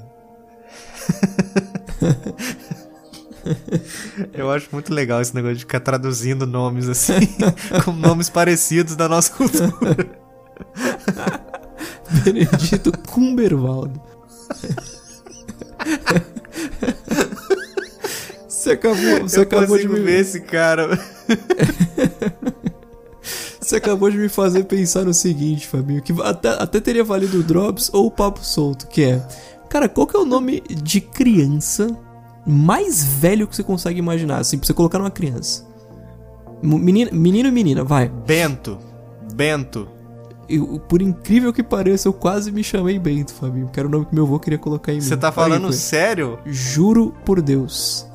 [4.32, 7.28] Eu acho muito legal esse negócio de ficar traduzindo nomes assim,
[7.84, 10.24] com nomes parecidos da nossa cultura.
[12.22, 14.00] Benedito Cumbervaldo.
[18.48, 20.98] Você acabou, você Eu acabou de me ver esse cara.
[23.60, 27.42] Você acabou de me fazer pensar no seguinte, Fabinho, que até, até teria valido o
[27.42, 29.26] Drops ou o Papo Solto, que é...
[29.70, 31.88] Cara, qual que é o nome de criança
[32.46, 35.66] mais velho que você consegue imaginar, assim, pra você colocar numa criança?
[36.62, 38.08] Menina, menino e menina, vai.
[38.08, 38.78] Bento.
[39.34, 39.88] Bento.
[40.48, 44.06] Eu, por incrível que pareça, eu quase me chamei Bento, Fabinho, que era o nome
[44.06, 45.00] que meu avô queria colocar em mim.
[45.00, 45.78] Você tá falando coisa.
[45.78, 46.38] sério?
[46.44, 48.06] Juro por Deus.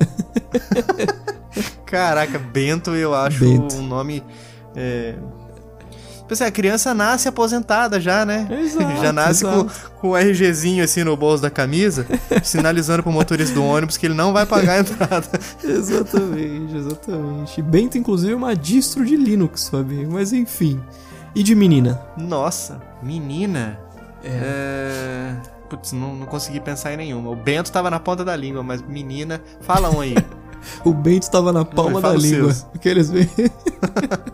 [1.84, 3.76] Caraca, Bento eu acho Bento.
[3.76, 4.22] um nome.
[4.76, 5.16] É...
[6.30, 8.46] Assim, a criança nasce aposentada já, né?
[8.62, 9.92] Exato, já nasce com, exato.
[10.00, 12.06] com o RGzinho assim no bolso da camisa,
[12.44, 15.28] sinalizando pro motorista do ônibus que ele não vai pagar a entrada.
[15.64, 17.60] Exatamente, exatamente.
[17.62, 20.80] Bento, inclusive, é uma distro de Linux, Fabinho, mas enfim.
[21.34, 22.00] E de menina?
[22.16, 23.78] Nossa, menina.
[24.24, 25.34] É.
[25.68, 27.30] Putz, não, não consegui pensar em nenhuma.
[27.30, 29.40] O Bento tava na ponta da língua, mas menina.
[29.60, 30.14] Fala um aí.
[30.84, 32.52] O Bento estava na palma da língua.
[32.52, 32.66] seus.
[32.74, 33.26] Aqueles bem...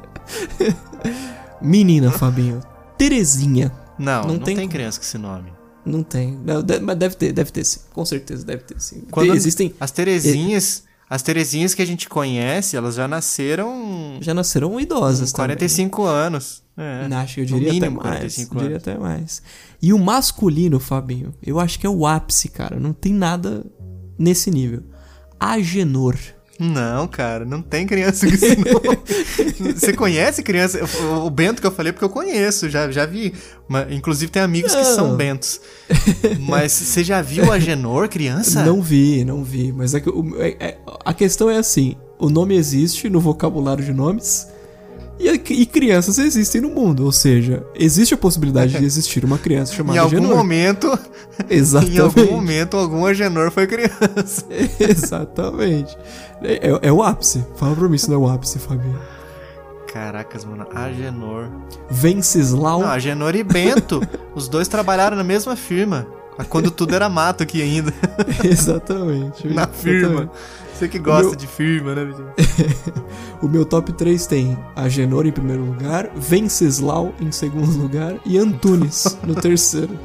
[1.62, 2.60] Menina, Fabinho.
[2.98, 3.72] Terezinha.
[3.96, 5.52] Não, Não não, tem tem, criança com esse nome.
[5.84, 6.36] Não tem.
[6.44, 7.80] Não, de- mas deve ter, deve ter sim.
[7.92, 9.04] Com certeza deve ter sim.
[9.10, 9.72] Quando Existem.
[9.78, 10.82] As Terezinhas.
[11.08, 16.62] As Terezinhas que a gente conhece, elas já nasceram Já nasceram idosas com 45 anos.
[16.78, 17.14] É.
[17.14, 18.02] Acho que eu diria até mais.
[18.08, 19.42] 45 Eu diria até mais.
[19.80, 22.78] E o masculino, Fabinho, eu acho que é o ápice, cara.
[22.78, 23.64] Não tem nada
[24.18, 24.82] nesse nível.
[25.40, 26.16] Agenor.
[26.58, 28.98] Não, cara, não tem criança com esse nome.
[29.78, 30.80] Você conhece criança?
[31.22, 33.34] O- Bento que eu falei, porque eu conheço, já, já vi.
[33.90, 34.94] Inclusive tem amigos que Não.
[34.94, 35.60] são Bentos.
[36.40, 38.64] Mas você já viu a Genor, criança?
[38.64, 39.70] Não vi, não vi.
[39.70, 40.08] Mas é que
[40.38, 44.48] é- é- a questão é assim: o nome existe no vocabulário de nomes
[45.18, 47.04] e, e crianças existem no mundo.
[47.04, 50.36] Ou seja, existe a possibilidade de existir uma criança Em chamada algum Genor.
[50.36, 50.98] momento,
[51.48, 51.96] Exatamente.
[51.96, 54.44] em algum momento, algum Agenor foi criança.
[54.80, 55.96] Exatamente.
[56.42, 57.44] É, é- é o ápice.
[57.56, 58.98] Fala pra mim se não é o ápice, Fabinho.
[59.92, 61.48] Caracas, mano, Agenor.
[61.90, 62.80] Venceslau.
[62.82, 64.02] Não, Agenor e Bento,
[64.34, 66.06] os dois trabalharam na mesma firma.
[66.50, 67.94] Quando tudo era mato aqui ainda,
[68.44, 69.48] Exatamente.
[69.48, 70.30] na firma.
[70.78, 72.06] Você que gosta meu- de firma, né?
[73.42, 79.18] O meu top 3 tem Agenor em primeiro lugar, Venceslau em segundo lugar e Antunes
[79.22, 79.98] no terceiro.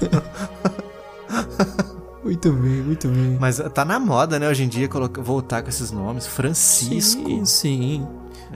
[2.22, 3.36] muito bem, muito bem.
[3.40, 6.26] Mas tá na moda, né, hoje em dia, colocar, voltar com esses nomes.
[6.26, 8.06] Francisco, Sim, sim.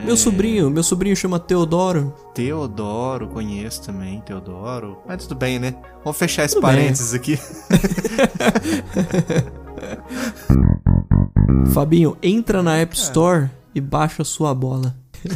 [0.03, 2.13] Meu sobrinho, meu sobrinho chama Teodoro.
[2.33, 4.99] Teodoro, conheço também, Teodoro.
[5.05, 5.75] Mas tudo bem, né?
[6.05, 6.75] Vamos fechar esse Tudo bem.
[6.77, 7.37] parênteses aqui.
[11.73, 14.95] Fabinho, entra na App Store e baixa sua bola.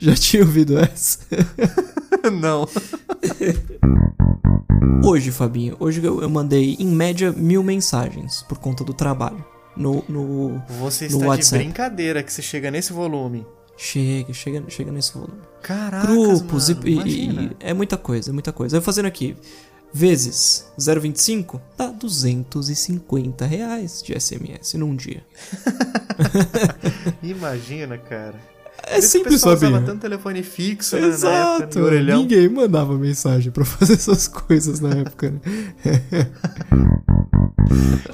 [0.00, 1.18] Já tinha ouvido essa?
[2.40, 2.66] Não.
[5.04, 9.44] Hoje, Fabinho, hoje eu mandei em média mil mensagens por conta do trabalho.
[9.76, 11.58] No, no, Você no está WhatsApp.
[11.58, 13.46] de brincadeira que você chega nesse volume.
[13.76, 15.40] Chega, chega, chega nesse volume.
[15.62, 18.76] Caraca, Grupos mano, e- e- é muita coisa, é muita coisa.
[18.76, 19.34] Eu fazendo aqui.
[19.92, 25.24] Vezes 0,25 dá 250 reais de SMS num dia.
[27.22, 28.34] Imagina, cara.
[28.84, 29.72] É Por simples, o pessoal Fabinho.
[29.72, 31.78] usava tanto telefone fixo, né, na época, Exato.
[31.78, 32.22] no orelhão.
[32.22, 35.30] Ninguém mandava mensagem pra fazer essas coisas na época.
[35.30, 35.40] né?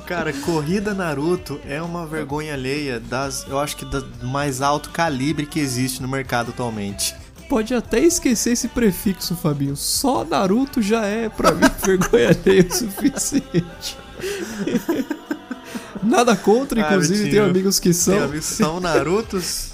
[0.07, 5.47] Cara, corrida Naruto é uma vergonha alheia das, eu acho que do mais alto calibre
[5.47, 7.15] que existe no mercado atualmente.
[7.49, 9.75] Pode até esquecer esse prefixo, Fabinho.
[9.77, 13.97] Só Naruto já é, pra mim, vergonha alheia o suficiente.
[16.03, 18.23] Nada contra, Ah, inclusive tenho amigos que Tem são.
[18.25, 19.71] amigos que são Narutos.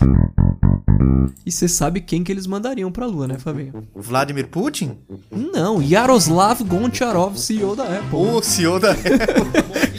[1.44, 3.86] E você sabe quem que eles mandariam pra lua, né, Fabinho?
[3.94, 4.96] Vladimir Putin?
[5.30, 8.16] Não, Yaroslav Goncharov, CEO da Apple.
[8.16, 9.12] O CEO da Apple.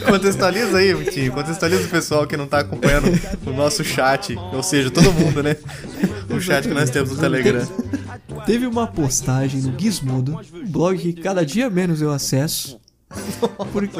[0.04, 1.32] Contextualiza aí, Vitinho.
[1.32, 3.06] Contextualiza o pessoal que não tá acompanhando
[3.46, 4.36] o nosso chat.
[4.52, 5.56] Ou seja, todo mundo, né?
[6.30, 7.66] O chat que nós temos no Telegram.
[8.44, 12.78] Teve uma postagem no Gizmodo, um blog que cada dia menos eu acesso.
[13.72, 13.90] Porque,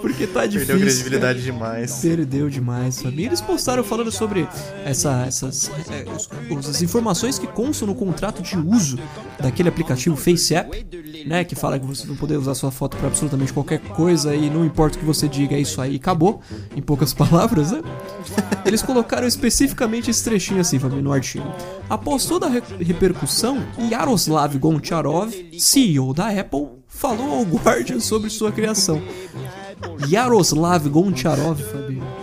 [0.00, 0.66] porque tá difícil.
[0.66, 1.94] Perdeu credibilidade demais.
[2.00, 3.26] Perdeu demais, sabia?
[3.26, 4.46] Eles postaram falando sobre
[4.84, 6.04] essa, essas é,
[6.68, 8.98] as informações que constam no contrato de uso
[9.40, 10.86] daquele aplicativo FaceApp,
[11.26, 11.44] né?
[11.44, 14.64] Que fala que você não poder usar sua foto para absolutamente qualquer coisa e não
[14.64, 16.40] importa o que você diga, é isso aí, acabou.
[16.76, 17.82] Em poucas palavras, né?
[18.64, 21.44] Eles colocaram especificamente esse trechinho assim, Fabinho, no artigo.
[21.88, 28.50] Após toda a re- repercussão, Yaroslav Goncharov, CEO da Apple, falou ao Guardian sobre sua
[28.52, 29.02] criação.
[30.08, 31.60] Yaroslav Goncharov,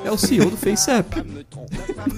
[0.03, 1.23] é o CEO do FaceApp.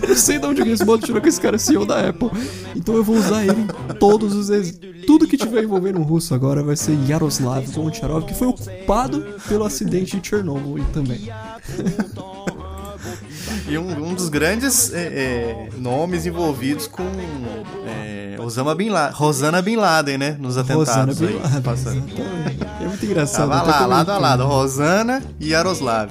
[0.08, 2.30] Eu sei de onde o Gizmodo tirou que esse cara é CEO da Apple.
[2.76, 4.50] Então eu vou usar ele em todos os...
[4.50, 8.54] ex- Tudo que tiver envolvendo um russo agora vai ser Yaroslav Goncharov, que foi o
[8.54, 11.22] culpado pelo acidente de Chernobyl também.
[13.68, 17.04] E um, um dos grandes é, é, nomes envolvidos com
[17.88, 20.36] é, Osama Bin Laden, Rosana Bin Laden, né?
[20.40, 21.40] Nos atentados Rosana Bin aí.
[21.42, 22.04] Laden, Passando.
[22.82, 23.50] É muito engraçado.
[23.50, 26.10] Tava até lá, lado a lado, Rosana e Yaroslav.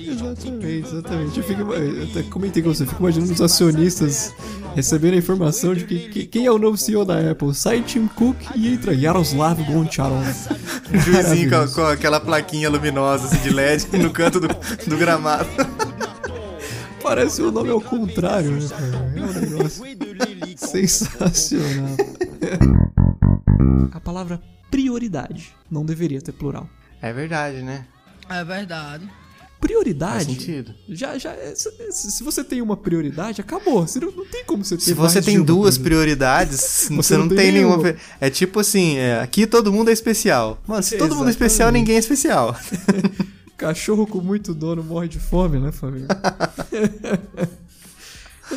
[0.00, 1.38] Exatamente, exatamente.
[1.38, 4.32] Eu, fico, eu até comentei com você, eu fico imaginando os acionistas
[4.74, 7.54] recebendo a informação de que, que- quem é o novo CEO da Apple.
[7.54, 10.24] Sai Tim Cook e entra Yaroslav Goncharov.
[10.92, 15.46] O juizinho com, com aquela plaquinha luminosa assim, de LED no canto do, do gramado.
[17.02, 18.68] Parece o nome ao contrário, né?
[18.68, 18.84] cara?
[19.16, 19.84] É um negócio
[20.56, 21.96] sensacional.
[23.92, 26.68] A palavra prioridade não deveria ter plural.
[27.00, 27.86] É verdade, né?
[28.28, 29.06] É verdade.
[29.06, 30.24] Faz Prioridade.
[30.24, 30.74] sentido.
[30.88, 33.86] Já, já, é- se, se você tem uma prioridade, acabou.
[33.86, 36.56] Você não, não tem como você ter Se você mais tem de uma duas prioridade.
[36.56, 37.76] prioridades, você, não, tem, nenhuma.
[37.76, 37.96] nenhuma.
[38.20, 40.60] É tipo assim, é, aqui todo mundo é especial.
[40.66, 42.56] Mano, se todo mundo é especial, ninguém é especial.
[43.62, 46.08] Cachorro com muito dono morre de fome, né, família?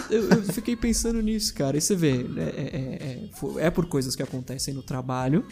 [0.09, 1.77] eu, eu fiquei pensando nisso, cara.
[1.77, 3.29] E você vê, né, é, é-
[3.61, 5.45] é- é por coisas que acontecem no trabalho,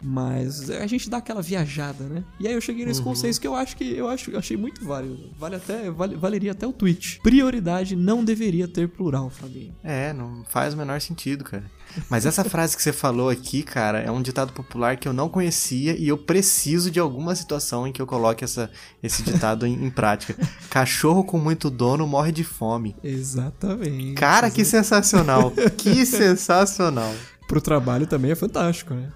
[0.00, 2.24] mas a gente dá aquela viajada, né?
[2.40, 5.30] E aí eu cheguei nesse consenso que eu acho que eu acho, achei muito válido.
[5.38, 7.20] Vale até, vale- valeria até o tweet.
[7.22, 9.74] Prioridade não deveria ter plural, Fabinho.
[9.82, 11.64] É, não faz o menor sentido, cara.
[12.08, 15.28] Mas essa frase que você falou aqui, cara, é um ditado popular que eu não
[15.28, 18.70] conhecia e eu preciso de alguma situação em que eu coloque essa,
[19.02, 20.36] esse ditado em, em prática.
[20.70, 22.96] Cachorro com muito dono morre de fome.
[23.02, 24.14] Exatamente.
[24.14, 25.52] Cara, que sensacional.
[25.76, 27.12] Que sensacional.
[27.46, 29.10] Pro trabalho também é fantástico, né?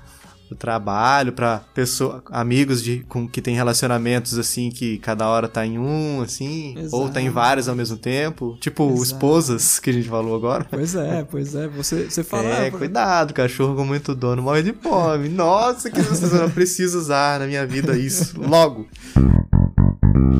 [0.51, 5.67] O trabalho, pra pessoa, amigos de, com, que tem relacionamentos assim, que cada hora tá
[5.67, 7.35] em um, assim, ou tá em Exato.
[7.35, 8.57] vários ao mesmo tempo.
[8.61, 9.03] Tipo, Exato.
[9.03, 10.65] esposas, que a gente falou agora.
[10.71, 11.67] Pois é, pois é.
[11.69, 12.45] Você, você fala.
[12.45, 15.29] É, ah, cuidado, cachorro com muito dono morre de fome.
[15.29, 16.51] Nossa, que sensacional.
[16.51, 18.41] Preciso usar na minha vida isso.
[18.41, 18.87] Logo.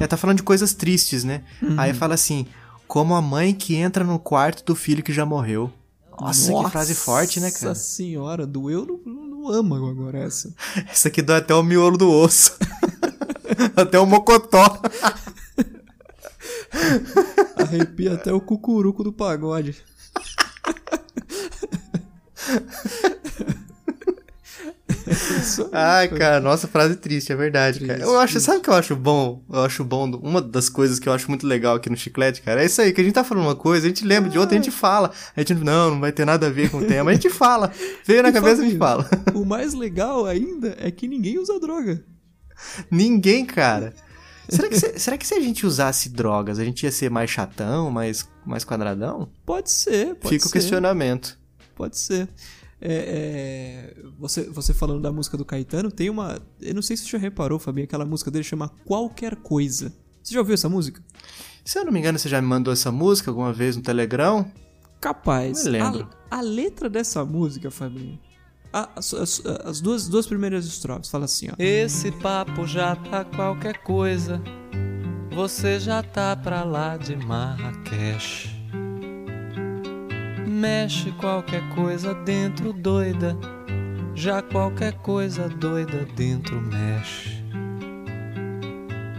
[0.01, 1.43] É, tá falando de coisas tristes, né?
[1.77, 2.47] Aí fala assim,
[2.87, 5.73] como a mãe que entra no quarto do filho que já morreu.
[6.21, 7.69] Nossa, que frase forte, né, cara?
[7.69, 9.01] Nossa senhora, doeu no,
[9.47, 10.53] no âmago agora essa.
[10.91, 12.59] Essa aqui dói até o miolo do osso.
[13.77, 14.81] até o mocotó.
[17.57, 19.77] Arrepia até o cucuruco do pagode.
[25.47, 27.95] Isso Ai, cara, nossa, frase triste, é verdade, cara.
[27.95, 29.43] Triste, Eu acho, sabe o que eu acho bom?
[29.51, 32.63] Eu acho bom, uma das coisas que eu acho muito legal aqui no Chiclete, cara,
[32.63, 34.57] é isso aí, que a gente tá falando uma coisa, a gente lembra de outra,
[34.57, 35.11] a gente fala.
[35.37, 37.73] A gente, não, não vai ter nada a ver com o tema, a gente fala.
[38.05, 39.09] Veio na E, cabeça, a gente fala.
[39.35, 42.03] O mais legal ainda é que ninguém usa droga.
[42.91, 43.93] Ninguém, cara.
[44.49, 47.31] Será que, se, será que se a gente usasse drogas, a gente ia ser mais
[47.31, 49.29] chatão, mais, mais quadradão?
[49.45, 50.49] Pode ser, pode Fica ser.
[50.49, 51.39] o questionamento.
[51.75, 52.29] Pode ser.
[52.81, 56.39] É, é, você, você falando da música do Caetano, tem uma.
[56.61, 59.93] Eu não sei se você já reparou, Fabinho, aquela música dele chama Qualquer Coisa.
[60.23, 61.03] Você já ouviu essa música?
[61.65, 64.51] Se eu não me engano, você já me mandou essa música alguma vez no Telegram?
[65.01, 65.65] Capaz.
[65.65, 66.09] Me lembro.
[66.31, 68.19] A, a letra dessa música, Fabinho.
[68.73, 71.09] as, as- as duas, duas primeiras estrofes.
[71.11, 71.55] Fala assim, ó.
[71.59, 74.41] Esse papo já tá qualquer coisa.
[75.35, 78.56] Você já tá pra lá de Marrakech.
[80.57, 83.37] Mexe qualquer coisa dentro doida.
[84.15, 87.45] Já qualquer coisa doida dentro mexe.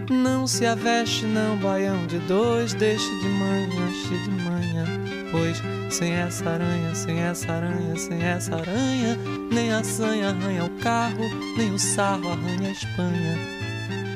[0.09, 4.85] Não se aveste, não, baião de dois, deixe de manhã, cheio de manhã.
[5.29, 5.61] Pois
[5.93, 9.15] sem essa aranha, sem essa aranha, sem essa aranha,
[9.51, 11.23] nem a sanha arranha o carro,
[11.55, 13.37] nem o sarro arranha a Espanha.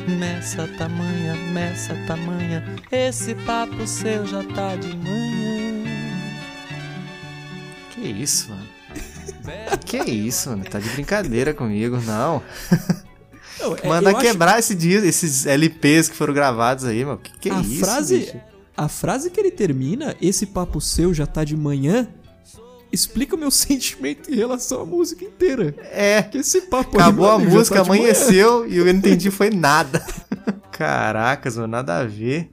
[0.07, 5.30] Meça tamanha, meça tamanha, esse papo seu já tá de manhã.
[8.01, 8.67] Que isso, mano?
[9.85, 10.63] que isso, mano?
[10.63, 12.41] Tá de brincadeira comigo, não.
[13.59, 14.73] Não, é, Manda eu acho- quebrar esse
[15.05, 17.19] esses LPs que foram gravados aí, mano.
[17.19, 17.79] Que que é a isso?
[17.85, 18.37] frase, bicho?
[18.75, 22.07] a frase que ele termina, esse papo seu já tá de manhã,
[22.91, 25.75] explica o meu sentimento em relação à música inteira.
[25.91, 26.23] É.
[26.23, 29.51] Que esse papo aí, Acabou meu a música, tá amanheceu e eu não entendi foi
[29.51, 30.03] nada.
[30.71, 32.49] Caracas, mano, nada a ver.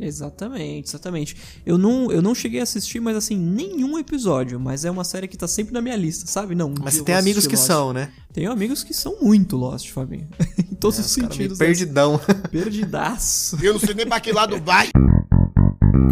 [0.00, 1.36] Exatamente, exatamente.
[1.64, 4.58] Eu não, eu não cheguei a assistir, mas assim, nenhum episódio.
[4.60, 6.54] Mas é uma série que tá sempre na minha lista, sabe?
[6.54, 6.70] Não.
[6.70, 7.66] um Mas tem amigos que Lost.
[7.66, 8.10] são, né?
[8.32, 10.28] Tenho amigos que são muito Lost, Fabinho.
[10.58, 11.58] em todos os Os sentidos.
[11.58, 12.20] perdidão.
[12.50, 13.56] Perdidaço.
[13.62, 14.88] Eu não sei nem pra que lado vai.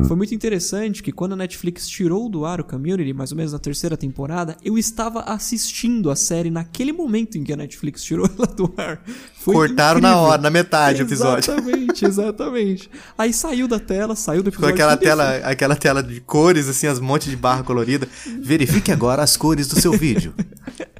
[0.06, 3.52] Foi muito interessante que quando a Netflix tirou do ar o Community, mais ou menos
[3.52, 8.28] na terceira temporada, eu estava assistindo a série naquele momento em que a Netflix tirou
[8.36, 9.02] ela do ar.
[9.40, 10.28] Foi Cortaram na incrível.
[10.28, 11.52] hora, na metade do episódio.
[11.52, 12.90] Exatamente, exatamente.
[13.16, 14.74] Aí saiu da tela, saiu do Com episódio.
[14.74, 18.06] aquela tudo tela, aquela tela de cores, assim, as montes de barra colorida.
[18.42, 20.34] Verifique agora as cores do seu vídeo.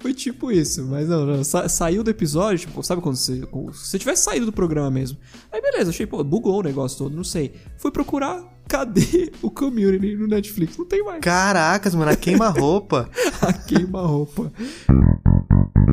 [0.00, 1.44] Foi tipo isso, mas não, não.
[1.44, 3.42] sa- saiu do episódio, tipo, sabe quando você.
[3.74, 5.18] Se tivesse saído do programa mesmo.
[5.52, 7.54] Aí beleza, achei, pô, bugou o negócio todo, não sei.
[7.76, 10.76] Fui procurar, cadê o community no Netflix?
[10.78, 11.20] Não tem mais.
[11.20, 13.08] Caracas, mano, a queima-roupa.
[13.42, 14.52] A queima-roupa.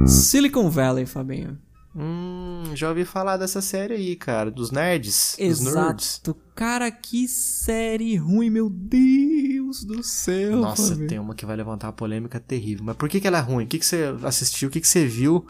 [0.06, 1.58] Silicon Valley, Fabinho.
[1.96, 4.52] Hum, já ouvi falar dessa série aí, cara.
[4.52, 5.36] Dos nerds.
[5.40, 6.22] Dos nerds.
[6.58, 10.58] Cara, que série ruim, meu Deus do céu.
[10.58, 11.08] Nossa, Fabinho.
[11.08, 12.84] tem uma que vai levantar uma polêmica terrível.
[12.84, 13.66] Mas por que, que ela é ruim?
[13.66, 14.68] O que, que você assistiu?
[14.70, 15.46] O que, que você viu?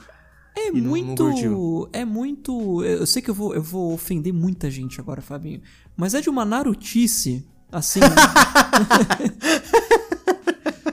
[0.54, 1.24] É e não- não muito.
[1.24, 1.90] curtiu?
[1.94, 2.84] é muito.
[2.84, 5.62] Eu sei que eu vou, eu vou ofender muita gente agora, Fabinho.
[5.96, 8.02] Mas é de uma narutice, assim.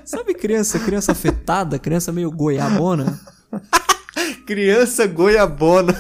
[0.05, 3.19] Sabe criança, criança afetada, criança meio goiabona?
[4.47, 5.93] Criança goiabona.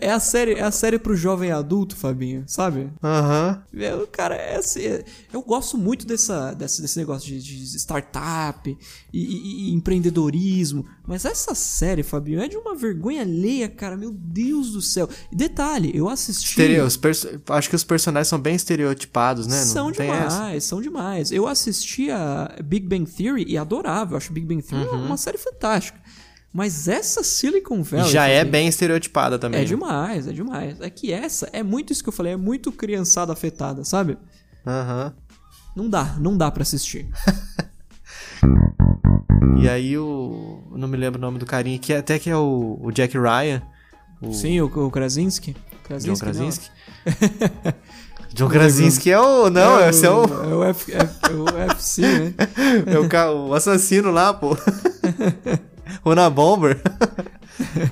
[0.00, 2.90] É, a série, é a série pro jovem adulto, Fabinho, sabe?
[3.02, 3.62] Aham.
[3.72, 4.80] Eu, cara, é assim,
[5.32, 8.76] eu gosto muito dessa, desse, desse negócio de, de startup
[9.12, 14.12] e, e- e empreendedorismo, mas essa série, Fabinho, é de uma vergonha alheia, cara, meu
[14.12, 15.08] Deus do céu.
[15.30, 16.48] E detalhe, eu assisti...
[16.60, 16.86] Estereo-
[17.50, 19.56] Acho que os personagens são bem estereotipados, né?
[19.64, 21.30] São não demais, são demais.
[21.32, 24.12] Eu assisti a Big Bang Theory e adorava.
[24.14, 25.06] Eu acho Big Bang Theory Uhum.
[25.06, 25.98] uma série fantástica.
[26.52, 28.10] Mas essa Silicon Valley.
[28.10, 29.58] Já é Fabinho, bem estereotipada também.
[29.60, 29.68] É né?
[29.68, 30.80] demais, é demais.
[30.80, 34.18] É que essa é muito isso que eu falei, é muito criançada afetada, sabe?
[34.66, 35.12] Aham.
[35.76, 37.08] Não dá, não dá pra assistir.
[39.62, 40.62] E aí o.
[40.74, 43.16] Não me lembro o nome do carinha, que é- até que é o, o Jack
[43.18, 43.60] Ryan.
[44.22, 45.52] O Sim, o, o Krasinski.
[45.52, 46.70] John Krasinski, Krasinski.
[48.32, 49.50] John Krasinski é o.
[49.50, 50.22] Não, é esse é o.
[50.24, 52.34] É o, F, F- é o UFC, né?
[52.86, 54.56] É o, o assassino lá, pô.
[56.04, 56.78] o na Bomber.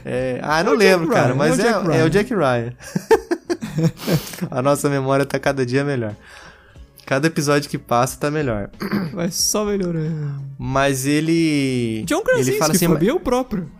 [0.03, 2.05] É, ah, não É lembro, cara, Ryan, mas é o é, Jack é Ryan.
[2.07, 2.73] o Jack Ryan.
[4.51, 6.15] A nossa memória tá cada dia melhor.
[7.05, 8.71] Cada episódio que passa tá melhor.
[9.13, 10.43] Vai só melhorando.
[10.59, 12.03] Mas ele.
[12.07, 12.89] John Krasinski, ele fala assim.
[12.89, 13.71] Fabinho, é o próprio.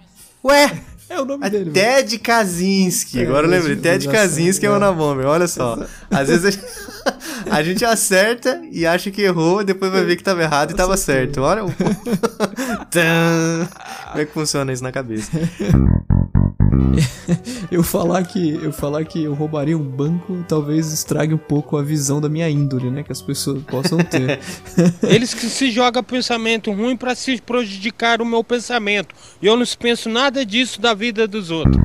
[0.45, 0.79] Ué!
[1.11, 1.71] É o nome dele.
[1.71, 1.73] velho.
[1.73, 3.21] Ted Kaczynski.
[3.21, 3.77] É, Agora eu lembrei.
[3.77, 4.79] Ted Kaczynski é o é.
[4.79, 5.25] na Bomber.
[5.27, 5.79] Olha só.
[6.11, 6.67] Às vezes a gente,
[7.51, 10.75] a gente acerta e acha que errou, e depois vai ver que tava errado e
[10.75, 11.41] tava certo.
[11.41, 11.69] Olha o.
[12.91, 13.69] Tã.
[14.09, 15.31] Como é que funciona isso na cabeça?
[17.71, 21.83] Eu falar que eu falar que eu roubaria um banco talvez estrague um pouco a
[21.83, 23.03] visão da minha índole, né?
[23.03, 24.41] Que as pessoas possam ter.
[25.03, 29.15] Eles que se jogam pensamento ruim pra se prejudicar o meu pensamento.
[29.43, 31.77] E eu não penso nada disso da vida dos outros.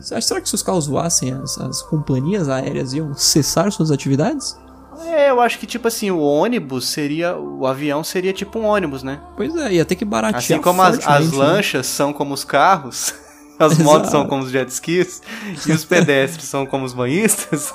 [0.00, 3.90] Você acha- Será que se os carros voassem, as, as companhias aéreas iam cessar suas
[3.90, 4.56] atividades?
[5.06, 7.36] É, eu acho que tipo assim, o ônibus seria.
[7.36, 9.20] O avião seria tipo um ônibus, né?
[9.36, 11.36] Pois é, ia ter que baratear Assim como as, as né?
[11.38, 13.14] lanchas são como os carros,
[13.58, 13.84] as Exato.
[13.84, 15.22] motos são como os jet skis
[15.66, 17.72] e os pedestres são como os banhistas.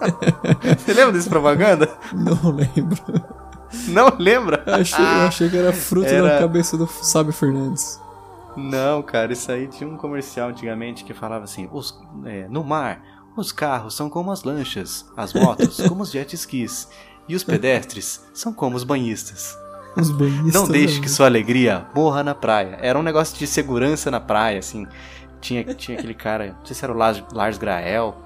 [0.78, 1.88] Você lembra dessa propaganda?
[2.12, 3.02] Não lembro.
[3.88, 4.62] Não lembra?
[4.66, 8.00] Eu achei, eu achei que era fruto da Era- cabeça do Sábio Fernandes.
[8.56, 13.02] Não, cara, isso aí tinha um comercial antigamente que falava assim: os, é, no mar,
[13.36, 16.88] os carros são como as lanchas, as motos como os jet skis
[17.28, 19.56] E os pedestres são como os banhistas.
[19.96, 20.54] Os banhistas.
[20.54, 21.02] Não deixe né?
[21.02, 22.78] que sua alegria morra na praia.
[22.80, 24.86] Era um negócio de segurança na praia, assim.
[25.40, 28.16] Tinha, tinha aquele cara, não sei se era o Lars, Lars Grael.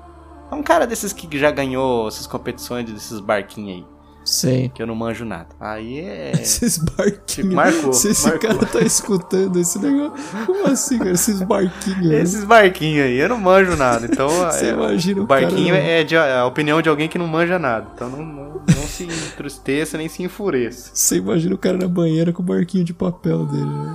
[0.51, 4.00] É um cara desses que já ganhou essas competições desses barquinhos aí.
[4.25, 4.69] Sei.
[4.69, 5.49] Que eu não manjo nada.
[5.59, 6.33] Aí é.
[6.41, 7.53] Esses barquinhos.
[7.55, 8.49] Marcou, Se esse marcou.
[8.51, 10.25] cara tá escutando esse negócio.
[10.47, 11.11] Como assim, cara?
[11.13, 12.07] Esses barquinhos.
[12.07, 12.21] né?
[12.21, 14.07] Esses barquinhos aí, eu não manjo nada.
[14.11, 17.09] Então, Você é, imagina o o barquinho cara- é de, é a opinião de alguém
[17.09, 17.89] que não manja nada.
[17.95, 20.91] Então não, não, não se entristeça nem se enfureça.
[20.95, 23.65] Você imagina o cara na banheira com o barquinho de papel dele.
[23.65, 23.95] Né?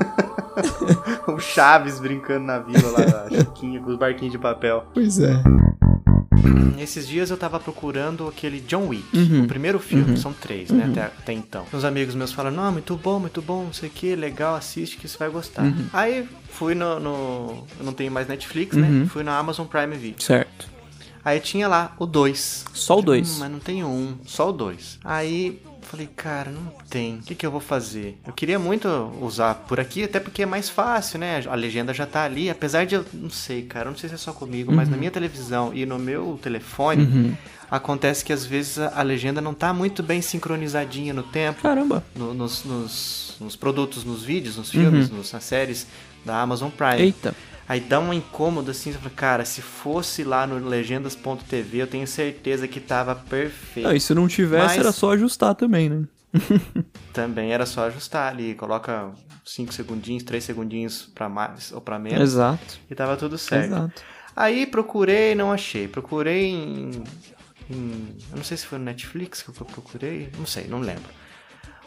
[1.28, 4.86] O Chaves brincando na vila lá, a Chiquinha com os barquinhos de papel.
[4.94, 5.34] Pois é.
[6.80, 9.44] Esses dias eu tava procurando aquele John Wick, Uhum.
[9.44, 10.18] o primeiro filme, Uhum.
[10.18, 10.92] são três, né, Uhum.
[10.92, 11.66] até, até então.
[11.74, 14.98] Uns amigos meus falaram, não, muito bom, muito bom, não sei o que, legal, assiste
[14.98, 15.64] que você vai gostar.
[15.64, 15.86] Uhum.
[15.92, 18.82] Aí fui no, no- Eu não tenho mais Netflix, Uhum.
[19.02, 19.06] né?
[19.08, 20.22] Fui na Amazon Prime Video.
[20.22, 20.68] Certo.
[21.24, 22.66] Aí tinha lá o 2.
[22.74, 23.40] Só o dois.
[23.40, 25.00] mas não tem um, só o 2.
[25.04, 27.16] Aí falei, cara, não tem.
[27.16, 28.18] O que, que eu vou fazer?
[28.26, 28.88] Eu queria muito
[29.22, 31.44] usar por aqui, até porque é mais fácil, né?
[31.48, 32.50] A legenda já tá ali.
[32.50, 33.06] Apesar de eu.
[33.14, 34.92] Não sei, cara, não sei se é só comigo, mas Uhum.
[34.92, 37.04] na minha televisão e no meu telefone.
[37.04, 37.36] Uhum.
[37.70, 41.62] Acontece que às vezes a legenda não tá muito bem sincronizadinha no tempo.
[41.64, 42.04] Caramba.
[42.16, 45.18] No- nos, nos, nos produtos, nos vídeos, nos filmes, Uhum.
[45.18, 45.88] nos- nas séries
[46.24, 47.02] da Amazon Prime.
[47.02, 47.36] Eita.
[47.68, 52.06] Aí dá um incômodo assim, você fala, cara, se fosse lá no legendas.tv, eu tenho
[52.06, 53.88] certeza que tava perfeito.
[53.88, 56.04] Não, e se não tivesse, Mas era só ajustar também, né?
[57.14, 59.12] Também era só ajustar ali, coloca
[59.46, 62.22] 5 segundinhos, 3 segundinhos pra mais ou pra menos.
[62.22, 62.80] Exato.
[62.92, 63.68] E tava tudo certo.
[63.68, 64.02] Exato.
[64.36, 65.88] Aí procurei, não achei.
[65.88, 67.04] Procurei em,
[67.70, 70.30] em- Eu não sei se foi no Netflix que eu procurei.
[70.38, 71.10] Não sei, não lembro.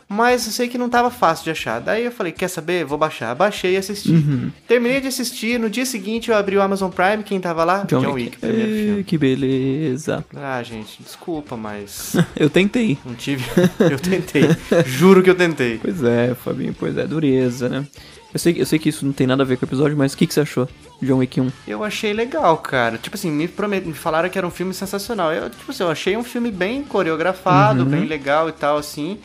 [0.08, 1.80] Mas eu sei que não tava fácil de achar.
[1.80, 2.82] Daí eu falei, quer saber?
[2.84, 3.34] Vou baixar.
[3.34, 4.10] Baixei e assisti.
[4.12, 4.50] Uhum.
[4.66, 5.60] Terminei de assistir.
[5.60, 7.22] No dia seguinte eu abri o Amazon Prime.
[7.22, 7.84] Quem tava lá?
[7.86, 8.38] John, Wick.
[8.38, 9.04] primeiro Ê, filme.
[9.04, 10.24] Que beleza.
[10.34, 12.16] Ah, gente, desculpa, mas.
[12.34, 12.96] Eu tentei.
[13.04, 13.44] Não tive.
[13.80, 14.44] eu tentei.
[14.86, 15.78] Juro que eu tentei.
[15.78, 17.84] Pois é, Fabinho, pois é, dureza, né?
[18.32, 20.12] Eu sei, eu sei que isso não tem nada a ver com o episódio, mas
[20.12, 20.68] o que, que você achou?
[21.02, 21.50] John Wick 1.
[21.66, 22.96] Eu achei legal, cara.
[22.98, 23.84] Tipo assim, me, promet...
[23.86, 25.32] me falaram que era um filme sensacional.
[25.32, 27.88] Eu, tipo assim, eu achei um filme bem coreografado, Uhum.
[27.90, 29.18] bem legal e tal, assim.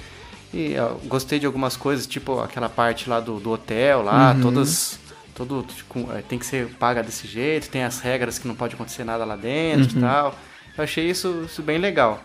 [0.53, 0.75] E
[1.05, 4.41] gostei de algumas coisas, tipo aquela parte lá do, do hotel, lá, Uhum.
[4.41, 4.99] todas.
[5.35, 8.75] Todo, tipo, é, tem que ser paga desse jeito, tem as regras que não pode
[8.75, 9.97] acontecer nada lá dentro Uhum.
[9.97, 10.35] e tal.
[10.77, 12.23] Eu achei isso, isso bem legal.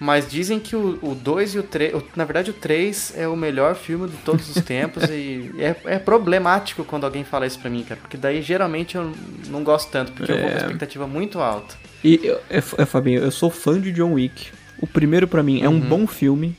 [0.00, 1.92] Mas dizem que o 2 e o 3.
[2.16, 5.04] Na verdade, o 3 é o melhor filme de todos os tempos.
[5.10, 8.00] e é, é problemático quando alguém fala isso pra mim, cara.
[8.00, 9.12] Porque daí geralmente eu
[9.48, 10.58] não gosto tanto, porque eu vou com É.
[10.58, 11.76] expectativa muito alta.
[12.04, 14.48] E, eu- é, é, Fabinho, eu sou fã de John Wick.
[14.80, 15.80] O primeiro pra mim é um Uhum.
[15.80, 16.56] bom filme.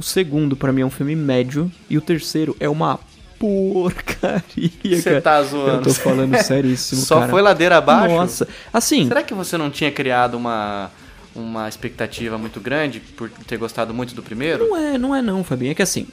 [0.00, 1.70] O segundo pra mim é um filme médio.
[1.90, 2.98] E o terceiro é uma
[3.38, 5.72] porcaria, Você tá zoando.
[5.76, 7.30] Eu tô falando seríssimo, Só cara.
[7.30, 8.14] foi ladeira abaixo?
[8.14, 8.48] Nossa.
[8.72, 10.90] Assim, Será que você não tinha criado uma,
[11.36, 14.68] uma expectativa muito grande por ter gostado muito do primeiro?
[14.68, 15.72] Não é, não é não, Fabinho.
[15.72, 16.06] É que assim,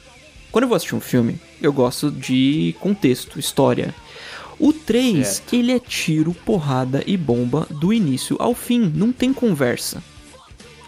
[0.52, 3.94] quando eu vou assistir um filme, eu gosto de contexto, história.
[4.58, 5.54] O 3, Certo.
[5.54, 8.92] ele é tiro, porrada e bomba do início ao fim.
[8.94, 10.02] Não tem conversa.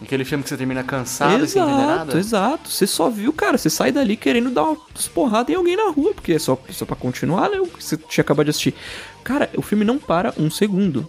[0.03, 2.19] Aquele filme que você termina cansado e sem entender exato, nada?
[2.19, 2.71] exato.
[2.71, 6.15] Você só viu, cara, você sai dali querendo dar umas porradas em alguém na rua,
[6.15, 7.61] porque é só, só pra continuar, né?
[7.61, 8.75] O que você tinha acabado de assistir.
[9.23, 11.09] Cara, o filme não para um segundo.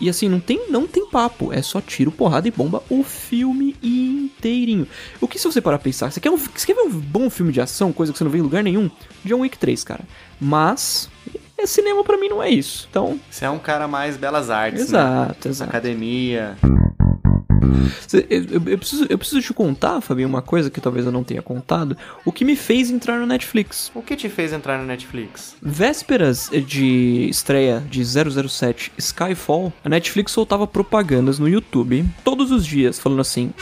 [0.00, 1.52] E assim, não tem, não tem papo.
[1.52, 4.86] É só tiro, porrada e bomba o filme inteirinho.
[5.20, 6.10] O que se você parar pra pensar?
[6.10, 8.30] Você quer, um, você quer ver um bom filme de ação, coisa que você não
[8.30, 8.90] vê em lugar nenhum?
[9.24, 10.04] John Wick 3, cara.
[10.40, 11.10] Mas,
[11.58, 12.86] é cinema pra mim não é isso.
[12.90, 15.50] Então, Você é um cara mais belas artes, Exato, né?
[15.52, 15.68] exato.
[15.68, 16.56] Academia.
[18.12, 21.22] Eu, eu- eu preciso, eu preciso te contar, Fabinho, uma coisa que talvez eu não
[21.22, 21.96] tenha contado.
[22.24, 23.90] O que me fez entrar no Netflix.
[23.94, 25.54] O que te fez entrar no Netflix?
[25.62, 32.98] Vésperas de estreia de 007 Skyfall, a Netflix soltava propagandas no YouTube todos os dias,
[32.98, 33.52] falando assim.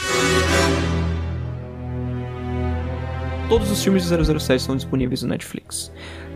[3.47, 5.91] Todos os filmes de 007 estão disponíveis no Netflix.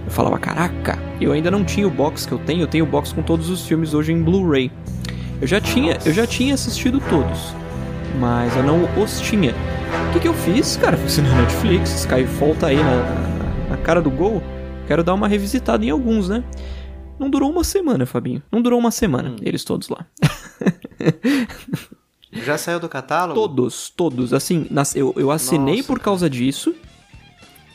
[0.06, 2.88] Eu falava, caraca, eu ainda não tinha o box que eu tenho, eu tenho o
[2.88, 4.72] box com todos os filmes hoje em Blu-ray.
[5.44, 7.54] Eu já tinha, eu já tinha assistido todos,
[8.18, 9.52] mas eu não os tinha.
[10.10, 10.96] O que, que eu fiz, cara?
[10.96, 14.42] Fui na Netflix, Skyfall tá aí na, na- cara do gol.
[14.88, 16.46] Quero dar uma revisitada em alguns, né?
[17.20, 18.42] Não durou uma semana, Fabinho.
[18.50, 20.06] Não durou uma semana, eles todos lá.
[22.32, 23.38] Já saiu do catálogo?
[23.38, 24.34] Todos, todos.
[24.34, 24.66] Assim,
[24.96, 26.74] eu, eu assinei Nossa, por causa disso.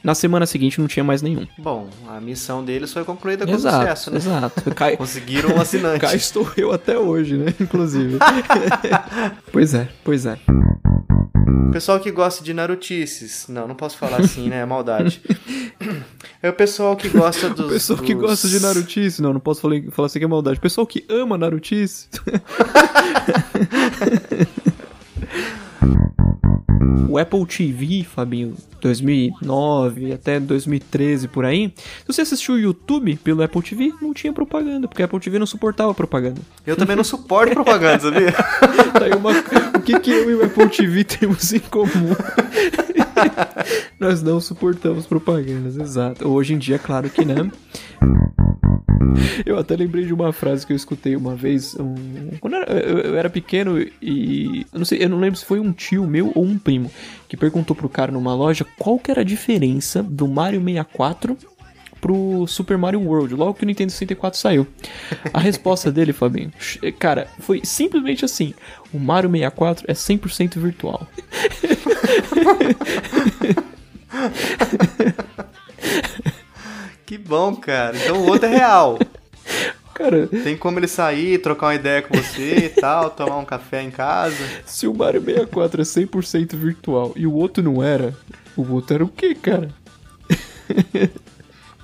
[0.08, 1.46] Na semana seguinte não tinha mais nenhum.
[1.58, 4.16] Bom, a missão deles foi concluída com Exato, sucesso, né?
[4.16, 4.62] exato.
[4.74, 6.00] Cai- Conseguiram um assinante.
[6.00, 7.52] Cá estou eu até hoje, né?
[7.60, 8.16] Inclusive.
[9.52, 10.38] pois é, pois é.
[11.72, 13.48] Pessoal que gosta de narutices.
[13.50, 14.60] Não, não posso falar assim, né?
[14.60, 15.20] É maldade.
[16.42, 17.66] É o pessoal que gosta dos.
[17.66, 20.28] O pessoal que dos- gosta de Narutice, não, não posso falar, falar assim que é
[20.28, 20.58] maldade.
[20.58, 22.08] O pessoal que ama Narutice.
[27.06, 33.16] O o Apple TV, Fabinho, 2009 até 2013 por aí, se você assistiu o YouTube
[33.16, 36.40] pelo Apple TV, não tinha propaganda, porque a Apple TV não suportava propaganda.
[36.64, 38.32] Eu também não suporto propaganda, sabia?
[38.98, 39.32] Daí uma...
[39.76, 42.14] O que, que eu e o Apple TV temos em comum?
[43.98, 46.28] Nós não suportamos propagandas, exato.
[46.28, 47.50] Hoje em dia, claro que não.
[49.44, 51.74] Eu até lembrei de uma frase que eu escutei uma vez.
[51.78, 52.30] Um...
[52.40, 54.66] Quando eu era, eu, eu era pequeno e.
[54.72, 56.90] Eu não sei, eu não lembro se foi um tio meu ou um primo
[57.28, 61.36] que perguntou pro cara numa loja qual que era a diferença do Mario 64
[62.00, 64.66] pro Super Mario World, logo que o Nintendo 64 saiu.
[65.32, 66.52] A resposta dele, Fabinho,
[66.98, 68.54] cara, foi simplesmente assim:
[68.92, 71.06] o Mario 64 é 100% virtual.
[77.08, 77.96] que bom, cara.
[77.96, 78.98] Então o outro é real.
[79.94, 83.82] Cara, Tem como ele sair, trocar uma ideia com você e tal, tomar um café
[83.82, 84.36] em casa.
[84.64, 88.14] se o Mario 64 é 100% virtual e o outro não era,
[88.56, 89.70] o outro era o quê, cara?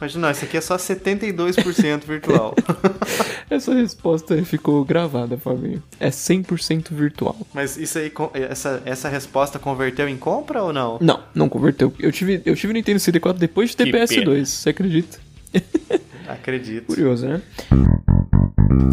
[0.05, 2.55] Mas não, esse aqui é só 72% virtual.
[3.49, 5.83] Essa resposta ficou gravada, Fabinho.
[5.99, 7.35] É 100% virtual.
[7.55, 8.13] Mas isso aí,
[8.51, 10.99] essa, essa resposta converteu em compra ou não?
[11.01, 11.91] Não, não converteu.
[11.99, 15.19] Eu tive, eu tive Nintendo 64 depois de ter Que PS2, você acredita?
[16.29, 16.87] Acredito.
[16.89, 17.41] Curioso, né?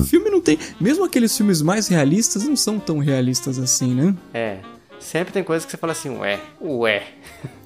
[0.07, 0.57] Filme não tem.
[0.79, 4.15] Mesmo aqueles filmes mais realistas não são tão realistas assim, né?
[4.33, 4.59] É.
[5.01, 7.03] Sempre tem coisa que você fala assim, ué, ué.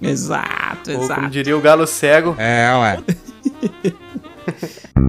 [0.02, 1.30] Exato, Ou como exato.
[1.30, 3.04] diria o galo cego, É, ué.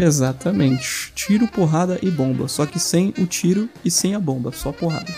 [0.00, 1.12] Exatamente.
[1.14, 2.48] Tiro, porrada e bomba.
[2.48, 4.50] Só que sem o tiro e sem a bomba.
[4.52, 5.12] Só porrada.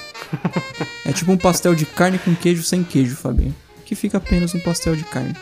[1.07, 3.55] é tipo um pastel de carne com queijo sem queijo, Fabinho.
[3.87, 5.35] Que fica apenas um pastel de carne.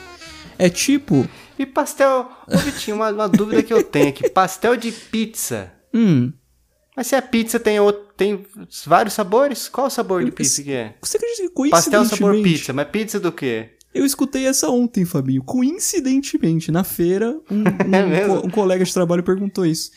[0.58, 1.26] É tipo.
[1.58, 2.30] E pastel.
[2.46, 4.28] Ô, Vitinho, uma, uma dúvida que eu tenho aqui.
[4.30, 5.72] Pastel de pizza.
[5.92, 6.32] Hum.
[6.96, 8.44] Mas se a pizza tem, outro, tem
[8.86, 10.94] vários sabores, qual o sabor de pizza que é?
[11.00, 12.16] Você acredita que Pastel coincidentemente.
[12.18, 13.70] sabor pizza, mas pizza do quê?
[13.94, 15.42] Eu escutei essa ontem, Fabinho.
[15.42, 17.64] Coincidentemente, na feira, um,
[18.14, 19.90] É um colega de trabalho perguntou isso.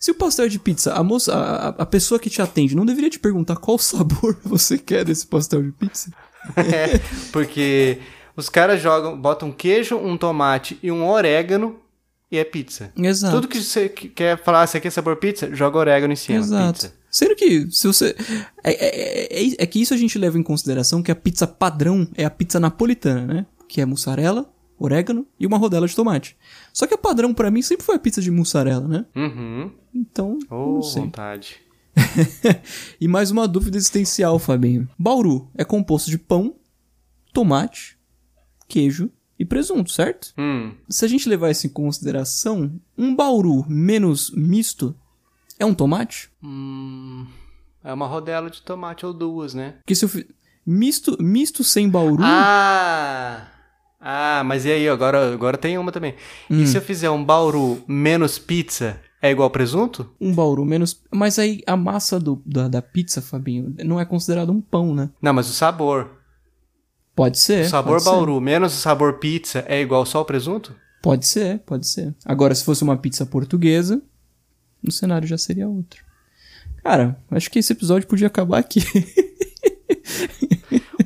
[0.00, 2.86] Se o pastel é de pizza, a moça, a, a- pessoa que te atende não
[2.86, 6.10] deveria te perguntar qual sabor você quer desse pastel de pizza?
[6.56, 6.98] É,
[7.32, 7.98] porque
[8.36, 11.76] os caras jogam, botam queijo, um tomate e um orégano
[12.30, 12.92] e é pizza.
[12.96, 13.34] Exato.
[13.36, 16.38] Tudo que você que- quer falar, você quer sabor pizza, joga orégano em cima.
[16.38, 16.72] Exato.
[16.80, 16.94] Pizza.
[17.10, 18.14] Sendo que, se você.
[18.62, 22.06] É, é- é- é que isso a gente leva em consideração que a pizza padrão
[22.14, 23.46] é a pizza napolitana, né?
[23.66, 26.36] Que é mussarela, orégano e uma rodela de tomate.
[26.72, 29.06] Só que a padrão pra mim sempre foi a pizza de mussarela, né?
[29.16, 29.70] Uhum.
[29.94, 31.02] Então, Ô, não sei.
[31.02, 31.56] vontade.
[33.00, 34.88] e mais uma dúvida existencial, Fabinho.
[34.98, 36.54] Bauru é composto de pão,
[37.32, 37.98] tomate,
[38.68, 40.32] queijo e presunto, certo?
[40.36, 40.72] Hum.
[40.88, 44.96] Se a gente levar isso em consideração, um bauru menos misto
[45.58, 46.30] é um tomate?
[46.42, 47.26] Hum,
[47.82, 49.74] é uma rodela de tomate ou duas, né?
[49.78, 50.26] Porque se eu fi...
[50.66, 53.48] misto, misto sem bauru, Ah!
[54.00, 56.14] Ah, mas e aí, agora, agora tem uma também.
[56.48, 56.62] Hum.
[56.62, 60.08] E se eu fizer um bauru menos pizza, é igual presunto?
[60.20, 61.02] um bauru menos.
[61.12, 65.10] Mas aí a massa do, da, da pizza, Fabinho, não é considerado um pão, né?
[65.20, 66.17] Não, mas o sabor.
[67.18, 67.64] Pode ser.
[67.64, 68.10] o sabor pode ser.
[68.10, 70.72] bauru menos o sabor pizza é igual só o presunto?
[71.02, 72.14] Pode ser, pode ser.
[72.24, 74.00] Agora, se fosse uma pizza portuguesa,
[74.86, 76.04] o cenário já seria outro.
[76.84, 78.80] Cara, acho que esse episódio podia acabar aqui.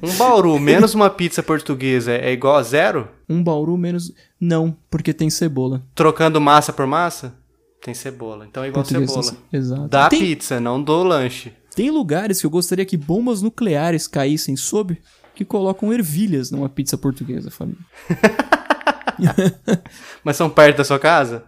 [0.02, 3.08] Um bauru menos uma pizza portuguesa é igual a zero?
[3.28, 4.12] um bauru menos.
[4.40, 5.80] Não, porque tem cebola.
[5.94, 7.32] Trocando massa por massa?
[7.80, 8.44] Tem cebola.
[8.46, 9.36] Então é igual Português cebola.
[9.50, 9.88] tem Exato.
[9.88, 11.52] Da tem, pizza, não do lanche.
[11.76, 15.00] tem lugares que eu gostaria que bombas nucleares caíssem sob
[15.44, 17.80] que colocam ervilhas numa pizza portuguesa, família.
[20.24, 21.44] Mas são perto da sua casa?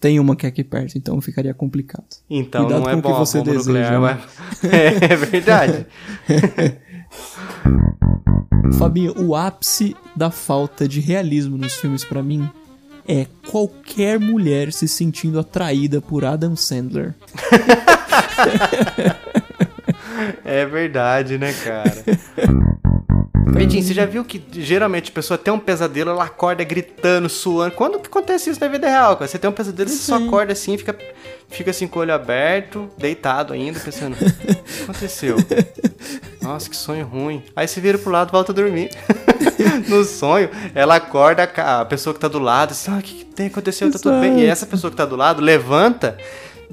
[0.00, 2.06] Tem uma que é aqui perto, então ficaria complicado.
[2.30, 3.14] Então Cuidado não é com que bom.
[3.14, 3.98] a você deseja, nuclear, né?
[3.98, 4.20] mas-
[4.72, 5.86] É, é verdade.
[8.78, 12.48] Fabinho, o ápice da falta de realismo nos filmes pra mim
[13.08, 17.14] é qualquer mulher se sentindo atraída por Adam Sandler.
[20.44, 22.04] É verdade, né, cara?
[23.58, 27.74] Vitinho, você já viu que geralmente a pessoa tem um pesadelo, ela acorda gritando, suando.
[27.74, 29.26] Quando que acontece isso na vida real, cara?
[29.26, 30.96] Você tem um pesadelo, você só acorda assim, fica,
[31.48, 35.36] fica assim com o olho aberto, deitado ainda, pensando, o que aconteceu?
[36.40, 37.42] Nossa, que sonho ruim.
[37.56, 38.90] Aí você vira pro lado e volta a dormir.
[39.88, 43.24] no sonho, ela acorda, a pessoa que tá do lado, assim, ah, o que, que
[43.24, 43.90] tem aconteceu?
[43.90, 44.40] Tá tudo bem.
[44.40, 46.16] E essa pessoa que tá do lado levanta.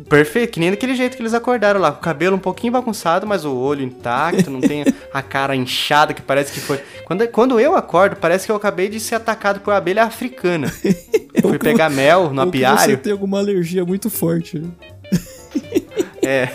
[0.10, 3.26] Perfeito, que nem daquele jeito que eles acordaram lá, com o cabelo um pouquinho bagunçado,
[3.26, 4.84] mas o olho intacto, não tem
[5.14, 6.82] a cara inchada que parece que foi.
[7.06, 10.72] Quando, quando eu acordo, parece que eu acabei de ser atacado por uma abelha africana.
[11.34, 12.98] Eu fui pegar mel no que Você apiário.
[12.98, 14.60] tem alguma alergia muito forte.
[14.60, 14.68] né?
[16.22, 16.50] É.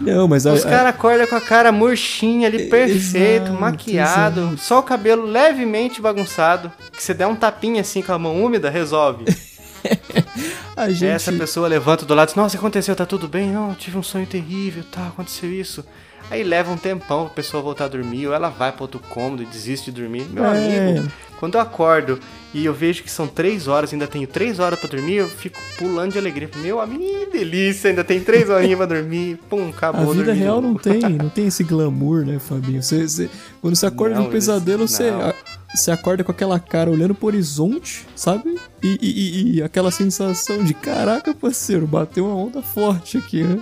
[0.00, 4.40] Não, mas a, Os a- caras acordam com a cara murchinha ali, perfeito, Exato, maquiado,
[4.42, 4.58] exato.
[4.58, 6.70] só o cabelo levemente bagunçado.
[6.92, 9.24] Que você der um tapinha assim com a mão úmida, resolve.
[10.82, 11.06] a gente.
[11.06, 13.50] Essa pessoa levanta do lado e diz, nossa, aconteceu, tá tudo bem?
[13.50, 15.84] Não, tive um sonho terrível, tá, aconteceu isso.
[16.30, 19.42] Aí leva um tempão pra pessoa voltar a dormir, ou ela vai pra outro cômodo
[19.42, 20.26] e desiste de dormir.
[20.30, 20.88] Meu É.
[20.90, 21.10] amigo,
[21.40, 22.20] quando eu acordo
[22.54, 25.58] e eu vejo que são três horas, ainda tenho três horas pra dormir, eu fico
[25.78, 26.48] pulando de alegria.
[26.56, 29.38] Meu amigo, que delícia, ainda tem três horinhas pra dormir.
[29.48, 32.82] Pum, A acabou vida dormi de real não tem, não tem esse glamour, né, Fabinho?
[32.82, 33.30] Você, você-
[33.62, 35.34] quando você acorda Não, de um pesadelo, você, a-
[35.74, 38.58] você acorda com aquela cara olhando pro horizonte, sabe?
[38.82, 43.60] E, e- e- e aquela sensação de caraca, parceiro, bateu uma onda forte aqui, né?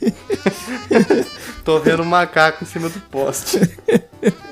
[1.64, 3.58] Tô vendo um macaco em cima do poste.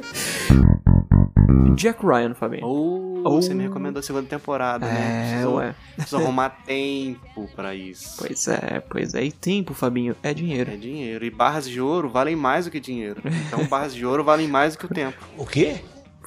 [1.74, 2.66] Jack Ryan, Fabinho.
[2.66, 3.42] Oh, Oh.
[3.42, 5.28] Você me recomendou a segunda temporada, É, né?
[5.28, 5.74] Preciso, ué.
[5.96, 8.14] preciso arrumar tempo pra isso.
[8.16, 9.24] Pois é, pois é.
[9.24, 10.70] E tempo, Fabinho, é dinheiro.
[10.70, 11.24] É dinheiro.
[11.24, 13.20] E barras de ouro valem mais do que dinheiro.
[13.46, 15.18] Então barras de ouro valem mais do que o tempo.
[15.36, 15.78] O quê?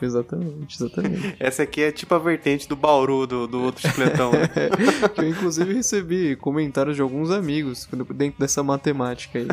[0.02, 1.36] Exatamente, exatamente.
[1.40, 4.50] Essa aqui é tipo a vertente do Bauru, do, do outro chicletão, né?
[5.16, 9.48] Eu, inclusive, recebi comentários de alguns amigos dentro dessa matemática aí.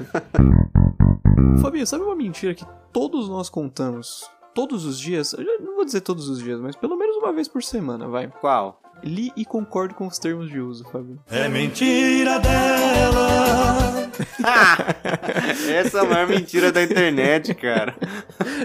[1.63, 5.33] Fabinho, sabe uma mentira que todos nós contamos todos os dias?
[5.33, 8.09] Eu já não vou dizer todos os dias, mas pelo menos uma vez por semana,
[8.09, 8.29] vai.
[8.29, 8.81] Qual?
[9.03, 11.21] Li e concordo com os termos de uso, Fabinho.
[11.31, 14.09] É mentira dela.
[15.71, 17.95] Essa é a maior mentira da internet, cara.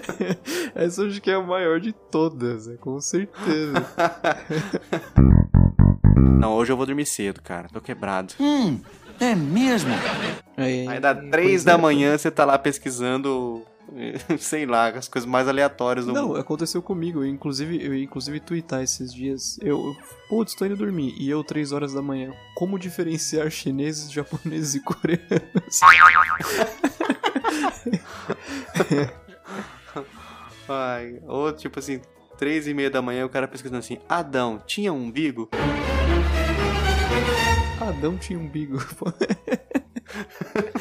[0.74, 3.86] Essa eu acho que é a maior de todas, é, com certeza.
[6.18, 7.70] Não, hoje eu vou dormir cedo, cara.
[7.72, 8.34] Tô quebrado.
[8.40, 8.80] Hum,
[9.20, 9.94] é mesmo?
[10.58, 13.64] Aí, Aí dá três da manhã, você tá lá pesquisando,
[14.40, 16.40] sei lá, as coisas mais aleatórias do Não, mundo.
[16.40, 17.20] aconteceu comigo.
[17.20, 19.58] Eu, inclusive, eu inclusive twittar esses dias.
[19.62, 19.96] Eu, eu
[20.30, 21.14] putz, tô indo dormir.
[21.18, 22.34] E eu, 3 horas da manhã.
[22.56, 25.80] Como diferenciar chineses, japoneses e coreanos?
[30.68, 32.02] Ai, ou tipo assim,
[32.38, 35.50] três e meia da manhã, o cara pesquisando assim, Adão, tinha um umbigo?
[37.80, 38.78] Adão tinha umbigo.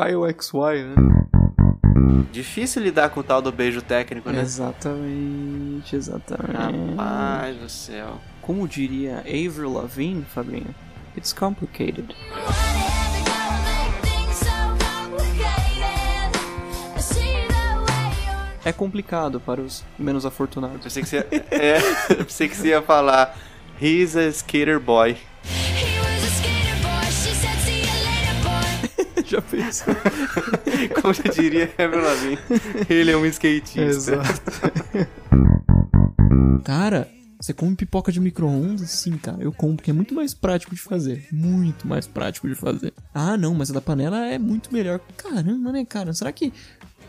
[0.00, 2.24] Caio XY, né?
[2.32, 4.40] Difícil lidar com o tal do beijo técnico, né?
[4.40, 6.56] Exatamente, exatamente.
[6.56, 8.18] Rapaz do céu.
[8.40, 10.74] Como diria Avril Lavigne, Fabinho,
[11.14, 12.16] it's complicated.
[18.64, 20.80] É complicado para os menos afortunados.
[20.82, 21.78] Pensei que você ia, é,
[22.08, 23.36] eu pensei que você ia falar
[23.78, 25.18] He's a skater boy.
[29.30, 29.84] Já fez.
[31.00, 32.38] Como já diria Ever Lavigne,
[32.88, 33.80] ele é um skatista.
[33.80, 34.50] Exato.
[36.64, 37.08] Cara,
[37.40, 38.90] você come pipoca de micro-ondas?
[38.90, 41.28] Sim, cara, eu como, porque é muito mais prático de fazer.
[41.30, 42.92] Muito mais prático de fazer.
[43.14, 45.00] Ah, não, mas a da panela é muito melhor.
[45.16, 46.12] Caramba, né, cara?
[46.12, 46.52] Será que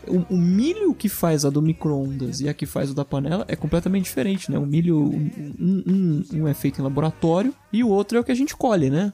[0.06, 3.44] o, o milho que faz a do micro-ondas e a que faz o da panela
[3.48, 4.58] é completamente diferente, né?
[4.58, 5.30] O milho, um,
[5.60, 8.90] um- um é feito em laboratório e o outro é o que a gente colhe,
[8.90, 9.12] né?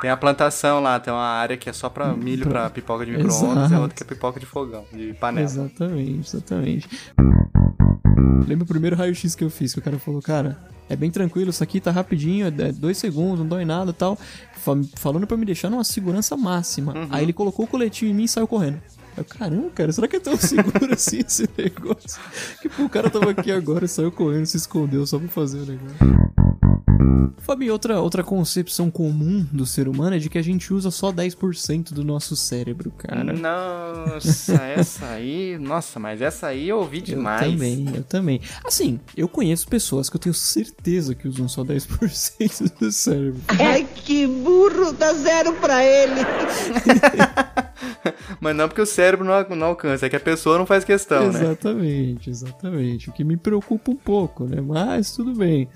[0.00, 3.12] Tem a plantação lá, tem uma área que é só pra milho, pra pipoca de
[3.12, 5.44] micro-ondas, e a outra que é pipoca de fogão, de panela.
[5.44, 6.88] Exatamente, exatamente.
[8.46, 10.56] Lembra o primeiro raio-x que eu fiz, que o cara falou, cara,
[10.88, 13.94] é bem tranquilo, isso aqui tá rapidinho, é é dois segundos, não dói nada e
[13.94, 14.16] tal.
[14.54, 16.94] Fa- Falando pra me deixar numa segurança máxima.
[17.10, 18.80] Aí ele colocou o coletinho em mim e saiu correndo.
[19.18, 22.20] Eu, caramba, cara, será que é tão seguro assim esse negócio?
[22.60, 25.66] Que pô, o cara tava aqui agora, saiu correndo, se escondeu só pra fazer o
[25.66, 25.96] negócio.
[27.48, 31.12] Fabinho, outra, outra concepção comum do ser humano é de que a gente usa só
[31.12, 33.32] 10% do nosso cérebro, cara.
[33.32, 35.56] Nossa, essa aí.
[35.58, 37.46] Nossa, mas essa aí eu ouvi demais.
[37.46, 38.40] Eu também, eu também.
[38.64, 43.40] Assim, eu conheço pessoas que eu tenho certeza que usam só 10% do cérebro.
[43.58, 46.20] Ai, que burro, dá zero pra ele.
[48.40, 51.32] Mas não porque o cérebro não, não alcança, é que a pessoa não faz questão,
[51.32, 51.40] né?
[51.40, 53.08] exatamente, exatamente.
[53.08, 54.60] O que me preocupa um pouco, né?
[54.60, 55.68] Mas tudo bem.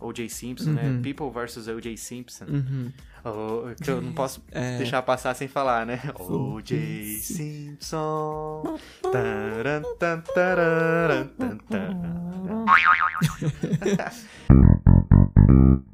[0.00, 0.28] O.J.
[0.28, 0.82] Simpson, né?
[0.84, 1.02] Uhum.
[1.02, 1.68] People vs.
[1.68, 1.96] O.J.
[1.96, 2.44] Simpson.
[2.46, 2.92] Uhum.
[3.24, 4.78] Oh, que eu não posso É.
[4.78, 6.00] deixar passar sem falar, né?
[6.18, 7.16] O.J.
[7.20, 8.78] Simpson.
[9.12, 12.64] Taran, tan, tararan, tan, taran.